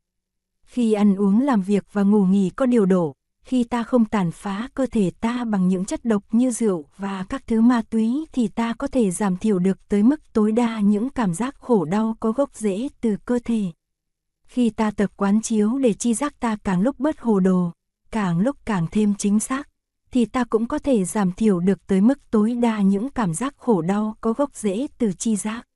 Khi 0.63 0.93
ăn 0.93 1.17
uống 1.17 1.41
làm 1.41 1.63
việc 1.63 1.85
và 1.93 2.03
ngủ 2.03 2.25
nghỉ 2.25 2.51
có 2.51 2.67
điều 2.67 2.87
độ, 2.87 3.15
khi 3.47 3.65
ta 3.65 3.83
không 3.83 4.05
tàn 4.05 4.31
phá 4.31 4.69
cơ 4.75 4.87
thể 4.87 5.11
ta 5.21 5.45
bằng 5.45 5.69
những 5.69 5.85
chất 5.85 6.05
độc 6.05 6.23
như 6.33 6.51
rượu 6.51 6.85
và 6.97 7.25
các 7.29 7.47
thứ 7.47 7.61
ma 7.61 7.83
túy 7.91 8.25
thì 8.33 8.49
ta 8.49 8.75
có 8.79 8.87
thể 8.87 9.11
giảm 9.11 9.37
thiểu 9.37 9.59
được 9.59 9.89
tới 9.89 10.03
mức 10.03 10.33
tối 10.33 10.53
đa 10.53 10.81
những 10.81 11.11
cảm 11.11 11.35
giác 11.35 11.55
khổ 11.55 11.85
đau 11.85 12.17
có 12.21 12.33
gốc 12.33 12.51
rễ 12.55 12.89
từ 13.01 13.17
cơ 13.25 13.39
thể. 13.45 13.62
Khi 14.47 14.71
ta 14.71 14.91
tập 14.91 15.11
quán 15.17 15.43
chiếu 15.43 15.79
để 15.79 15.93
chi 15.93 16.15
giác 16.15 16.41
ta 16.41 16.57
càng 16.65 16.81
lúc 16.81 17.01
bớt 17.01 17.21
hồ 17.21 17.41
đồ, 17.41 17.73
càng 18.17 18.39
lúc 18.39 18.57
càng 18.65 18.87
thêm 18.91 19.15
chính 19.15 19.41
xác, 19.41 19.69
thì 20.11 20.25
ta 20.25 20.45
cũng 20.45 20.67
có 20.67 20.79
thể 20.79 21.05
giảm 21.05 21.33
thiểu 21.33 21.61
được 21.61 21.87
tới 21.87 22.01
mức 22.01 22.31
tối 22.31 22.55
đa 22.55 22.81
những 22.81 23.11
cảm 23.11 23.35
giác 23.35 23.55
khổ 23.57 23.83
đau 23.83 24.17
có 24.21 24.33
gốc 24.33 24.55
rễ 24.55 24.87
từ 24.99 25.13
chi 25.13 25.37
giác. 25.37 25.67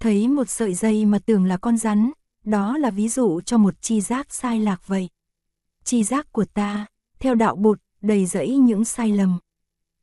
Thấy 0.00 0.28
một 0.28 0.48
sợi 0.48 0.74
dây 0.74 1.04
mà 1.04 1.18
tưởng 1.26 1.44
là 1.44 1.56
con 1.56 1.76
rắn, 1.76 2.10
đó 2.44 2.78
là 2.78 2.90
ví 2.90 3.08
dụ 3.08 3.40
cho 3.40 3.58
một 3.58 3.74
chi 3.80 4.00
giác 4.00 4.34
sai 4.34 4.60
lạc 4.60 4.86
vậy. 4.86 5.08
Chi 5.84 6.04
giác 6.04 6.32
của 6.32 6.44
ta, 6.44 6.86
theo 7.18 7.34
đạo 7.34 7.56
bột, 7.56 7.78
đầy 8.00 8.26
rẫy 8.26 8.56
những 8.56 8.84
sai 8.84 9.12
lầm. 9.12 9.38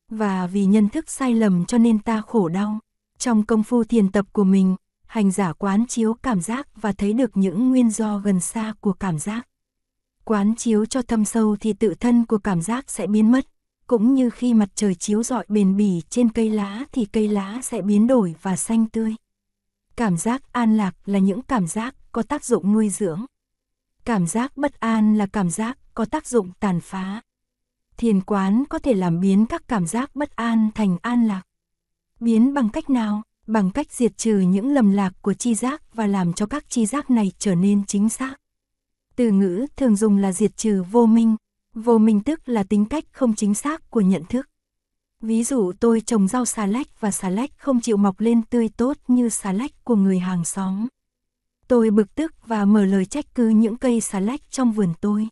Và 0.09 0.47
vì 0.47 0.65
nhân 0.65 0.89
thức 0.89 1.09
sai 1.09 1.33
lầm 1.33 1.65
cho 1.65 1.77
nên 1.77 1.99
ta 1.99 2.21
khổ 2.21 2.49
đau. 2.49 2.79
Trong 3.17 3.45
công 3.45 3.63
phu 3.63 3.83
thiền 3.83 4.11
tập 4.11 4.25
của 4.31 4.43
mình, 4.43 4.75
hành 5.05 5.31
giả 5.31 5.53
quán 5.53 5.85
chiếu 5.87 6.13
cảm 6.13 6.41
giác 6.41 6.81
và 6.81 6.91
thấy 6.91 7.13
được 7.13 7.37
những 7.37 7.69
nguyên 7.69 7.89
do 7.89 8.17
gần 8.17 8.39
xa 8.39 8.73
của 8.81 8.93
cảm 8.93 9.19
giác. 9.19 9.48
Quán 10.29 10.55
chiếu 10.55 10.85
cho 10.85 11.01
thâm 11.01 11.25
sâu 11.25 11.57
thì 11.59 11.73
tự 11.73 11.93
thân 11.93 12.25
của 12.25 12.37
cảm 12.37 12.61
giác 12.61 12.89
sẽ 12.89 13.07
biến 13.07 13.31
mất, 13.31 13.45
cũng 13.87 14.13
như 14.13 14.29
khi 14.29 14.53
mặt 14.53 14.69
trời 14.75 14.95
chiếu 14.95 15.23
rọi 15.23 15.45
bền 15.47 15.77
bỉ 15.77 16.01
trên 16.09 16.29
cây 16.29 16.49
lá 16.49 16.85
thì 16.91 17.05
cây 17.05 17.27
lá 17.27 17.59
sẽ 17.63 17.81
biến 17.81 18.07
đổi 18.07 18.35
và 18.41 18.55
xanh 18.55 18.85
tươi. 18.85 19.15
Cảm 19.95 20.17
giác 20.17 20.53
an 20.53 20.77
lạc 20.77 20.95
là 21.05 21.19
những 21.19 21.41
cảm 21.41 21.67
giác 21.67 21.95
có 22.11 22.23
tác 22.23 22.45
dụng 22.45 22.73
nuôi 22.73 22.89
dưỡng. 22.89 23.25
Cảm 24.05 24.27
giác 24.27 24.57
bất 24.57 24.79
an 24.79 25.17
là 25.17 25.25
cảm 25.25 25.49
giác 25.49 25.77
có 25.93 26.05
tác 26.05 26.27
dụng 26.27 26.51
tàn 26.59 26.79
phá. 26.81 27.21
Thiền 27.97 28.21
quán 28.21 28.63
có 28.69 28.79
thể 28.79 28.93
làm 28.93 29.19
biến 29.19 29.45
các 29.45 29.67
cảm 29.67 29.87
giác 29.87 30.15
bất 30.15 30.35
an 30.35 30.69
thành 30.75 30.97
an 31.01 31.27
lạc. 31.27 31.41
Biến 32.19 32.53
bằng 32.53 32.69
cách 32.69 32.89
nào? 32.89 33.21
Bằng 33.47 33.71
cách 33.71 33.91
diệt 33.91 34.17
trừ 34.17 34.39
những 34.39 34.73
lầm 34.73 34.91
lạc 34.91 35.13
của 35.21 35.33
chi 35.33 35.55
giác 35.55 35.93
và 35.93 36.07
làm 36.07 36.33
cho 36.33 36.45
các 36.45 36.69
chi 36.69 36.85
giác 36.85 37.09
này 37.09 37.31
trở 37.39 37.55
nên 37.55 37.85
chính 37.85 38.09
xác. 38.09 38.35
Từ 39.19 39.31
ngữ 39.31 39.65
thường 39.75 39.95
dùng 39.95 40.17
là 40.17 40.31
diệt 40.31 40.57
trừ 40.57 40.83
vô 40.91 41.05
minh. 41.05 41.35
Vô 41.73 41.97
minh 41.97 42.21
tức 42.21 42.49
là 42.49 42.63
tính 42.63 42.85
cách 42.85 43.03
không 43.11 43.35
chính 43.35 43.53
xác 43.53 43.89
của 43.89 44.01
nhận 44.01 44.23
thức. 44.25 44.49
Ví 45.21 45.43
dụ 45.43 45.71
tôi 45.79 46.01
trồng 46.01 46.27
rau 46.27 46.45
xà 46.45 46.65
lách 46.65 47.01
và 47.01 47.11
xà 47.11 47.29
lách 47.29 47.49
không 47.57 47.81
chịu 47.81 47.97
mọc 47.97 48.19
lên 48.19 48.41
tươi 48.41 48.69
tốt 48.77 48.97
như 49.07 49.29
xà 49.29 49.51
lách 49.51 49.83
của 49.83 49.95
người 49.95 50.19
hàng 50.19 50.45
xóm. 50.45 50.87
Tôi 51.67 51.89
bực 51.89 52.15
tức 52.15 52.33
và 52.45 52.65
mở 52.65 52.85
lời 52.85 53.05
trách 53.05 53.25
cứ 53.35 53.49
những 53.49 53.77
cây 53.77 54.01
xà 54.01 54.19
lách 54.19 54.51
trong 54.51 54.71
vườn 54.71 54.93
tôi. 55.01 55.27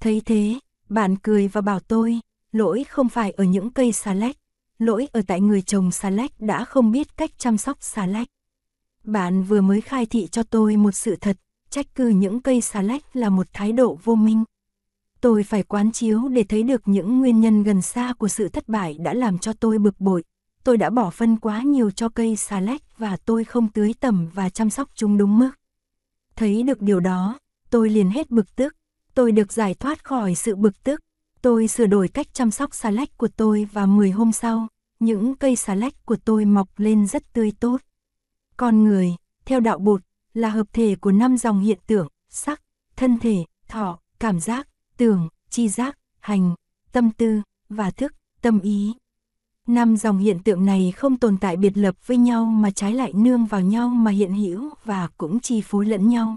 Thấy 0.00 0.22
thế, 0.24 0.54
bạn 0.88 1.16
cười 1.16 1.48
và 1.48 1.60
bảo 1.60 1.80
tôi, 1.80 2.20
lỗi 2.52 2.84
không 2.84 3.08
phải 3.08 3.30
ở 3.30 3.44
những 3.44 3.70
cây 3.70 3.92
xà 3.92 4.14
lách, 4.14 4.36
lỗi 4.78 5.08
ở 5.12 5.22
tại 5.26 5.40
người 5.40 5.62
trồng 5.62 5.90
xà 5.90 6.10
lách 6.10 6.40
đã 6.40 6.64
không 6.64 6.92
biết 6.92 7.16
cách 7.16 7.30
chăm 7.38 7.58
sóc 7.58 7.76
xà 7.80 8.06
lách. 8.06 8.28
Bạn 9.04 9.42
vừa 9.42 9.60
mới 9.60 9.80
khai 9.80 10.06
thị 10.06 10.26
cho 10.26 10.42
tôi 10.42 10.76
một 10.76 10.92
sự 10.92 11.16
thật, 11.16 11.36
trách 11.72 11.86
cứ 11.94 12.08
những 12.08 12.40
cây 12.40 12.60
xà 12.60 12.82
lách 12.82 13.16
là 13.16 13.28
một 13.28 13.46
thái 13.52 13.72
độ 13.72 13.98
vô 14.04 14.14
minh. 14.14 14.44
Tôi 15.20 15.42
phải 15.42 15.62
quán 15.62 15.92
chiếu 15.92 16.28
để 16.28 16.44
thấy 16.44 16.62
được 16.62 16.82
những 16.84 17.18
nguyên 17.18 17.40
nhân 17.40 17.62
gần 17.62 17.82
xa 17.82 18.12
của 18.18 18.28
sự 18.28 18.48
thất 18.48 18.68
bại 18.68 18.96
đã 18.98 19.14
làm 19.14 19.38
cho 19.38 19.52
tôi 19.52 19.78
bực 19.78 20.00
bội. 20.00 20.24
Tôi 20.64 20.76
đã 20.76 20.90
bỏ 20.90 21.10
phân 21.10 21.36
quá 21.36 21.62
nhiều 21.62 21.90
cho 21.90 22.08
cây 22.08 22.36
xà 22.36 22.60
lách 22.60 22.98
và 22.98 23.16
tôi 23.16 23.44
không 23.44 23.68
tưới 23.68 23.94
tẩm 24.00 24.28
và 24.34 24.48
chăm 24.48 24.70
sóc 24.70 24.88
chúng 24.94 25.18
đúng 25.18 25.38
mức. 25.38 25.50
Thấy 26.36 26.62
được 26.62 26.82
điều 26.82 27.00
đó, 27.00 27.38
tôi 27.70 27.90
liền 27.90 28.10
hết 28.10 28.30
bực 28.30 28.56
tức. 28.56 28.76
Tôi 29.14 29.32
được 29.32 29.52
giải 29.52 29.74
thoát 29.74 30.04
khỏi 30.04 30.34
sự 30.34 30.56
bực 30.56 30.82
tức. 30.84 31.00
Tôi 31.42 31.68
sửa 31.68 31.86
đổi 31.86 32.08
cách 32.08 32.34
chăm 32.34 32.50
sóc 32.50 32.74
xà 32.74 32.90
lách 32.90 33.16
của 33.16 33.28
tôi 33.28 33.68
và 33.72 33.86
10 33.86 34.10
hôm 34.10 34.32
sau, 34.32 34.68
những 35.00 35.34
cây 35.34 35.56
xà 35.56 35.74
lách 35.74 36.06
của 36.06 36.16
tôi 36.24 36.44
mọc 36.44 36.68
lên 36.76 37.06
rất 37.06 37.32
tươi 37.32 37.52
tốt. 37.60 37.80
Con 38.56 38.84
người, 38.84 39.16
theo 39.44 39.60
đạo 39.60 39.78
bột, 39.78 40.00
là 40.34 40.48
hợp 40.48 40.66
thể 40.72 40.94
của 41.00 41.12
năm 41.12 41.36
dòng 41.36 41.60
hiện 41.60 41.78
tượng, 41.86 42.08
sắc, 42.28 42.62
thân 42.96 43.18
thể, 43.18 43.44
thọ, 43.68 43.98
cảm 44.18 44.40
giác, 44.40 44.68
tưởng, 44.96 45.28
chi 45.50 45.68
giác, 45.68 45.98
hành, 46.20 46.54
tâm 46.92 47.10
tư, 47.10 47.42
và 47.68 47.90
thức, 47.90 48.12
tâm 48.40 48.60
ý. 48.60 48.94
Năm 49.66 49.96
dòng 49.96 50.18
hiện 50.18 50.42
tượng 50.42 50.64
này 50.64 50.92
không 50.96 51.16
tồn 51.16 51.38
tại 51.38 51.56
biệt 51.56 51.76
lập 51.76 51.94
với 52.06 52.16
nhau 52.16 52.44
mà 52.44 52.70
trái 52.70 52.94
lại 52.94 53.12
nương 53.12 53.46
vào 53.46 53.60
nhau 53.60 53.88
mà 53.88 54.10
hiện 54.10 54.34
hữu 54.34 54.70
và 54.84 55.08
cũng 55.18 55.40
chi 55.40 55.60
phối 55.60 55.86
lẫn 55.86 56.08
nhau. 56.08 56.36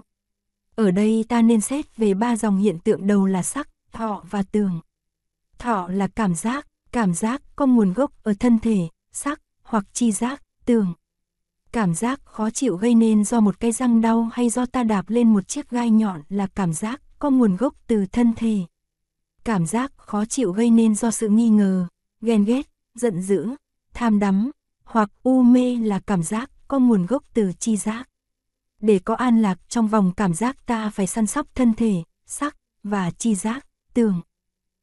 Ở 0.74 0.90
đây 0.90 1.24
ta 1.28 1.42
nên 1.42 1.60
xét 1.60 1.96
về 1.96 2.14
ba 2.14 2.36
dòng 2.36 2.58
hiện 2.58 2.78
tượng 2.78 3.06
đầu 3.06 3.26
là 3.26 3.42
sắc, 3.42 3.68
thọ 3.92 4.24
và 4.30 4.42
tường. 4.42 4.80
Thọ 5.58 5.88
là 5.88 6.08
cảm 6.08 6.34
giác, 6.34 6.66
cảm 6.92 7.14
giác 7.14 7.42
có 7.56 7.66
nguồn 7.66 7.92
gốc 7.92 8.12
ở 8.22 8.34
thân 8.40 8.58
thể, 8.58 8.88
sắc, 9.12 9.40
hoặc 9.62 9.84
chi 9.92 10.12
giác, 10.12 10.42
tường. 10.64 10.94
Cảm 11.76 11.94
giác 11.94 12.20
khó 12.24 12.50
chịu 12.50 12.76
gây 12.76 12.94
nên 12.94 13.24
do 13.24 13.40
một 13.40 13.60
cái 13.60 13.72
răng 13.72 14.00
đau 14.00 14.30
hay 14.32 14.48
do 14.48 14.66
ta 14.66 14.82
đạp 14.82 15.10
lên 15.10 15.34
một 15.34 15.48
chiếc 15.48 15.70
gai 15.70 15.90
nhọn 15.90 16.22
là 16.28 16.46
cảm 16.46 16.72
giác 16.72 17.00
có 17.18 17.30
nguồn 17.30 17.56
gốc 17.56 17.74
từ 17.86 18.06
thân 18.12 18.32
thể. 18.36 18.58
Cảm 19.44 19.66
giác 19.66 19.92
khó 19.96 20.24
chịu 20.24 20.52
gây 20.52 20.70
nên 20.70 20.94
do 20.94 21.10
sự 21.10 21.28
nghi 21.28 21.48
ngờ, 21.48 21.86
ghen 22.20 22.44
ghét, 22.44 22.70
giận 22.94 23.22
dữ, 23.22 23.48
tham 23.94 24.18
đắm, 24.18 24.50
hoặc 24.84 25.10
u 25.22 25.42
mê 25.42 25.76
là 25.76 26.00
cảm 26.06 26.22
giác 26.22 26.50
có 26.68 26.78
nguồn 26.78 27.06
gốc 27.06 27.22
từ 27.34 27.52
chi 27.58 27.76
giác. 27.76 28.08
Để 28.80 28.98
có 28.98 29.14
an 29.14 29.42
lạc 29.42 29.58
trong 29.68 29.88
vòng 29.88 30.12
cảm 30.16 30.34
giác 30.34 30.66
ta 30.66 30.90
phải 30.90 31.06
săn 31.06 31.26
sóc 31.26 31.46
thân 31.54 31.74
thể, 31.74 32.02
sắc 32.26 32.56
và 32.82 33.10
chi 33.10 33.34
giác, 33.34 33.66
tường. 33.94 34.20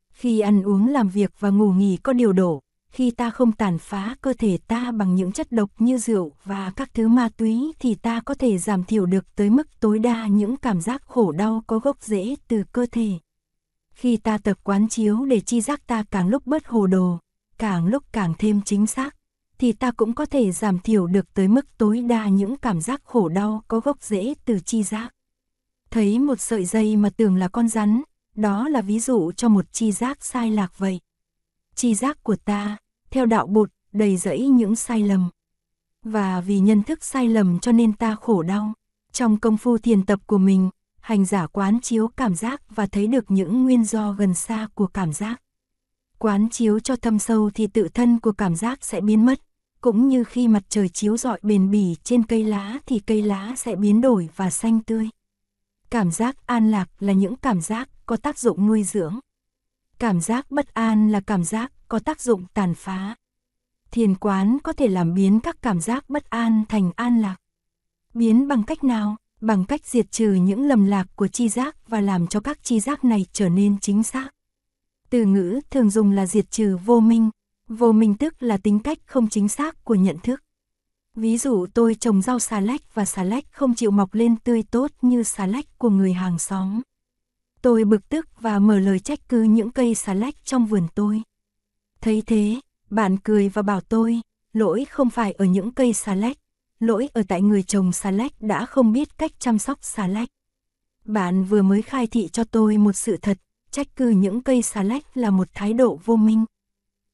Khi 0.09 0.39
ăn 0.39 0.63
uống 0.63 0.87
làm 0.87 1.09
việc 1.09 1.31
và 1.39 1.49
ngủ 1.49 1.71
nghỉ 1.71 1.97
có 1.97 2.13
điều 2.13 2.33
độ, 2.33 2.62
khi 2.93 3.11
ta 3.11 3.29
không 3.29 3.51
tàn 3.51 3.77
phá 3.77 4.15
cơ 4.21 4.33
thể 4.33 4.57
ta 4.67 4.91
bằng 4.91 5.15
những 5.15 5.31
chất 5.31 5.51
độc 5.51 5.69
như 5.79 5.97
rượu 5.97 6.31
và 6.43 6.71
các 6.75 6.93
thứ 6.93 7.07
ma 7.07 7.29
túy 7.37 7.71
thì 7.79 7.95
ta 7.95 8.21
có 8.25 8.33
thể 8.33 8.57
giảm 8.57 8.83
thiểu 8.83 9.05
được 9.05 9.35
tới 9.35 9.49
mức 9.49 9.79
tối 9.79 9.99
đa 9.99 10.27
những 10.27 10.57
cảm 10.57 10.81
giác 10.81 11.01
khổ 11.05 11.31
đau 11.31 11.63
có 11.67 11.79
gốc 11.79 11.97
rễ 12.01 12.35
từ 12.47 12.63
cơ 12.71 12.85
thể. 12.91 13.09
Khi 13.93 14.17
ta 14.17 14.37
tập 14.37 14.57
quán 14.63 14.89
chiếu 14.89 15.25
để 15.25 15.39
chi 15.39 15.61
giác 15.61 15.87
ta 15.87 16.03
càng 16.11 16.27
lúc 16.27 16.47
bớt 16.47 16.67
hồ 16.67 16.87
đồ, 16.87 17.19
càng 17.57 17.85
lúc 17.85 18.03
càng 18.11 18.33
thêm 18.39 18.61
chính 18.65 18.87
xác, 18.87 19.15
thì 19.57 19.71
ta 19.71 19.91
cũng 19.91 20.13
có 20.13 20.25
thể 20.25 20.51
giảm 20.51 20.79
thiểu 20.79 21.07
được 21.07 21.33
tới 21.33 21.47
mức 21.47 21.77
tối 21.77 22.01
đa 22.01 22.27
những 22.27 22.57
cảm 22.57 22.81
giác 22.81 23.01
khổ 23.03 23.29
đau 23.29 23.63
có 23.67 23.79
gốc 23.79 23.97
rễ 24.01 24.33
từ 24.45 24.59
chi 24.59 24.83
giác. 24.83 25.09
Thấy 25.91 26.19
một 26.19 26.39
sợi 26.39 26.65
dây 26.65 26.95
mà 26.95 27.09
tưởng 27.17 27.35
là 27.35 27.47
con 27.47 27.67
rắn, 27.67 28.01
đó 28.35 28.69
là 28.69 28.81
ví 28.81 28.99
dụ 28.99 29.31
cho 29.31 29.49
một 29.49 29.65
chi 29.71 29.91
giác 29.91 30.25
sai 30.25 30.51
lạc 30.51 30.77
vậy. 30.77 30.99
Chi 31.75 31.95
giác 31.95 32.23
của 32.23 32.35
ta, 32.35 32.77
theo 33.13 33.25
đạo 33.25 33.47
bụt, 33.47 33.69
đầy 33.91 34.17
rẫy 34.17 34.47
những 34.47 34.75
sai 34.75 35.03
lầm. 35.03 35.29
Và 36.03 36.41
vì 36.41 36.59
nhân 36.59 36.83
thức 36.83 37.03
sai 37.03 37.27
lầm 37.27 37.59
cho 37.59 37.71
nên 37.71 37.93
ta 37.93 38.15
khổ 38.15 38.43
đau. 38.43 38.73
Trong 39.11 39.37
công 39.37 39.57
phu 39.57 39.77
thiền 39.77 40.05
tập 40.05 40.19
của 40.25 40.37
mình, 40.37 40.69
hành 40.99 41.25
giả 41.25 41.47
quán 41.47 41.79
chiếu 41.81 42.07
cảm 42.07 42.35
giác 42.35 42.61
và 42.75 42.85
thấy 42.85 43.07
được 43.07 43.31
những 43.31 43.63
nguyên 43.63 43.83
do 43.83 44.11
gần 44.11 44.33
xa 44.33 44.67
của 44.73 44.87
cảm 44.87 45.13
giác. 45.13 45.41
Quán 46.17 46.49
chiếu 46.49 46.79
cho 46.79 46.95
thâm 46.95 47.19
sâu 47.19 47.49
thì 47.53 47.67
tự 47.67 47.87
thân 47.87 48.19
của 48.19 48.31
cảm 48.31 48.55
giác 48.55 48.85
sẽ 48.85 49.01
biến 49.01 49.25
mất, 49.25 49.39
cũng 49.81 50.07
như 50.07 50.23
khi 50.23 50.47
mặt 50.47 50.63
trời 50.69 50.89
chiếu 50.89 51.17
rọi 51.17 51.39
bền 51.41 51.71
bỉ 51.71 51.95
trên 52.03 52.23
cây 52.23 52.43
lá 52.43 52.79
thì 52.85 52.99
cây 52.99 53.21
lá 53.21 53.53
sẽ 53.57 53.75
biến 53.75 54.01
đổi 54.01 54.29
và 54.35 54.49
xanh 54.49 54.79
tươi. 54.79 55.09
Cảm 55.89 56.11
giác 56.11 56.47
an 56.47 56.71
lạc 56.71 56.89
là 56.99 57.13
những 57.13 57.35
cảm 57.35 57.61
giác 57.61 57.89
có 58.05 58.17
tác 58.17 58.39
dụng 58.39 58.67
nuôi 58.67 58.83
dưỡng. 58.83 59.19
Cảm 60.03 60.21
giác 60.21 60.51
bất 60.51 60.73
an 60.73 61.11
là 61.11 61.19
cảm 61.19 61.43
giác 61.43 61.71
có 61.87 61.99
tác 61.99 62.21
dụng 62.21 62.45
tàn 62.53 62.73
phá. 62.75 63.15
Thiền 63.91 64.15
quán 64.15 64.57
có 64.63 64.73
thể 64.73 64.87
làm 64.87 65.13
biến 65.13 65.39
các 65.39 65.61
cảm 65.61 65.81
giác 65.81 66.09
bất 66.09 66.29
an 66.29 66.63
thành 66.69 66.91
an 66.95 67.21
lạc. 67.21 67.35
Biến 68.13 68.47
bằng 68.47 68.63
cách 68.63 68.83
nào? 68.83 69.15
Bằng 69.41 69.65
cách 69.65 69.85
diệt 69.85 70.11
trừ 70.11 70.33
những 70.33 70.67
lầm 70.67 70.85
lạc 70.85 71.07
của 71.15 71.27
chi 71.27 71.49
giác 71.49 71.87
và 71.87 72.01
làm 72.01 72.27
cho 72.27 72.39
các 72.39 72.63
chi 72.63 72.79
giác 72.79 73.03
này 73.03 73.25
trở 73.33 73.49
nên 73.49 73.79
chính 73.79 74.03
xác. 74.03 74.29
Từ 75.09 75.25
ngữ 75.25 75.61
thường 75.69 75.89
dùng 75.89 76.11
là 76.11 76.25
diệt 76.25 76.51
trừ 76.51 76.77
vô 76.85 76.99
minh. 76.99 77.29
Vô 77.67 77.91
minh 77.91 78.15
tức 78.15 78.43
là 78.43 78.57
tính 78.57 78.79
cách 78.79 78.97
không 79.05 79.29
chính 79.29 79.49
xác 79.49 79.83
của 79.83 79.95
nhận 79.95 80.17
thức. 80.19 80.43
Ví 81.15 81.37
dụ, 81.37 81.67
tôi 81.73 81.95
trồng 81.95 82.21
rau 82.21 82.39
xà 82.39 82.59
lách 82.59 82.95
và 82.95 83.05
xà 83.05 83.23
lách 83.23 83.45
không 83.51 83.75
chịu 83.75 83.91
mọc 83.91 84.13
lên 84.13 84.35
tươi 84.35 84.63
tốt 84.71 84.91
như 85.01 85.23
xà 85.23 85.45
lách 85.45 85.77
của 85.77 85.89
người 85.89 86.13
hàng 86.13 86.39
xóm. 86.39 86.81
Tôi 87.63 87.83
bực 87.83 88.09
tức 88.09 88.27
và 88.39 88.59
mở 88.59 88.79
lời 88.79 88.99
trách 88.99 89.19
cứ 89.29 89.43
những 89.43 89.71
cây 89.71 89.95
xà 89.95 90.13
lách 90.13 90.45
trong 90.45 90.65
vườn 90.65 90.87
tôi. 90.95 91.21
Thấy 92.01 92.23
thế, 92.25 92.55
bạn 92.89 93.17
cười 93.17 93.49
và 93.49 93.61
bảo 93.61 93.81
tôi, 93.81 94.21
lỗi 94.53 94.85
không 94.85 95.09
phải 95.09 95.31
ở 95.31 95.45
những 95.45 95.71
cây 95.71 95.93
xà 95.93 96.15
lách, 96.15 96.37
lỗi 96.79 97.09
ở 97.13 97.23
tại 97.27 97.41
người 97.41 97.63
trồng 97.63 97.91
xà 97.91 98.11
lách 98.11 98.31
đã 98.41 98.65
không 98.65 98.93
biết 98.93 99.17
cách 99.17 99.31
chăm 99.39 99.59
sóc 99.59 99.77
xà 99.81 100.07
lách. 100.07 100.29
Bạn 101.05 101.43
vừa 101.43 101.61
mới 101.61 101.81
khai 101.81 102.07
thị 102.07 102.27
cho 102.27 102.43
tôi 102.43 102.77
một 102.77 102.93
sự 102.93 103.17
thật, 103.17 103.37
trách 103.71 103.87
cứ 103.95 104.09
những 104.09 104.41
cây 104.41 104.61
xà 104.61 104.83
lách 104.83 105.17
là 105.17 105.29
một 105.29 105.47
thái 105.53 105.73
độ 105.73 105.99
vô 106.05 106.15
minh. 106.15 106.45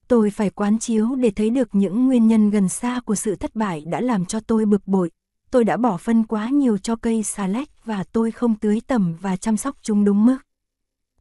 Tôi 0.08 0.30
phải 0.30 0.50
quán 0.50 0.80
chiếu 0.80 1.16
để 1.16 1.32
thấy 1.32 1.50
được 1.50 1.70
những 1.72 2.06
nguyên 2.06 2.28
nhân 2.28 2.50
gần 2.50 2.70
xa 2.70 3.00
của 3.06 3.16
sự 3.16 3.36
thất 3.36 3.56
bại 3.56 3.84
đã 3.86 4.02
làm 4.02 4.26
cho 4.26 4.40
tôi 4.40 4.66
bực 4.66 4.88
bội. 4.88 5.12
Tôi 5.52 5.64
đã 5.64 5.78
bỏ 5.78 5.98
phân 5.98 6.24
quá 6.24 6.50
nhiều 6.50 6.78
cho 6.78 6.96
cây 6.96 7.24
xà 7.24 7.48
lách 7.48 7.86
và 7.86 8.04
tôi 8.04 8.32
không 8.32 8.56
tưới 8.56 8.82
tẩm 8.88 9.16
và 9.22 9.36
chăm 9.36 9.58
sóc 9.58 9.76
chúng 9.82 10.06
đúng 10.06 10.26
mức. 10.26 10.38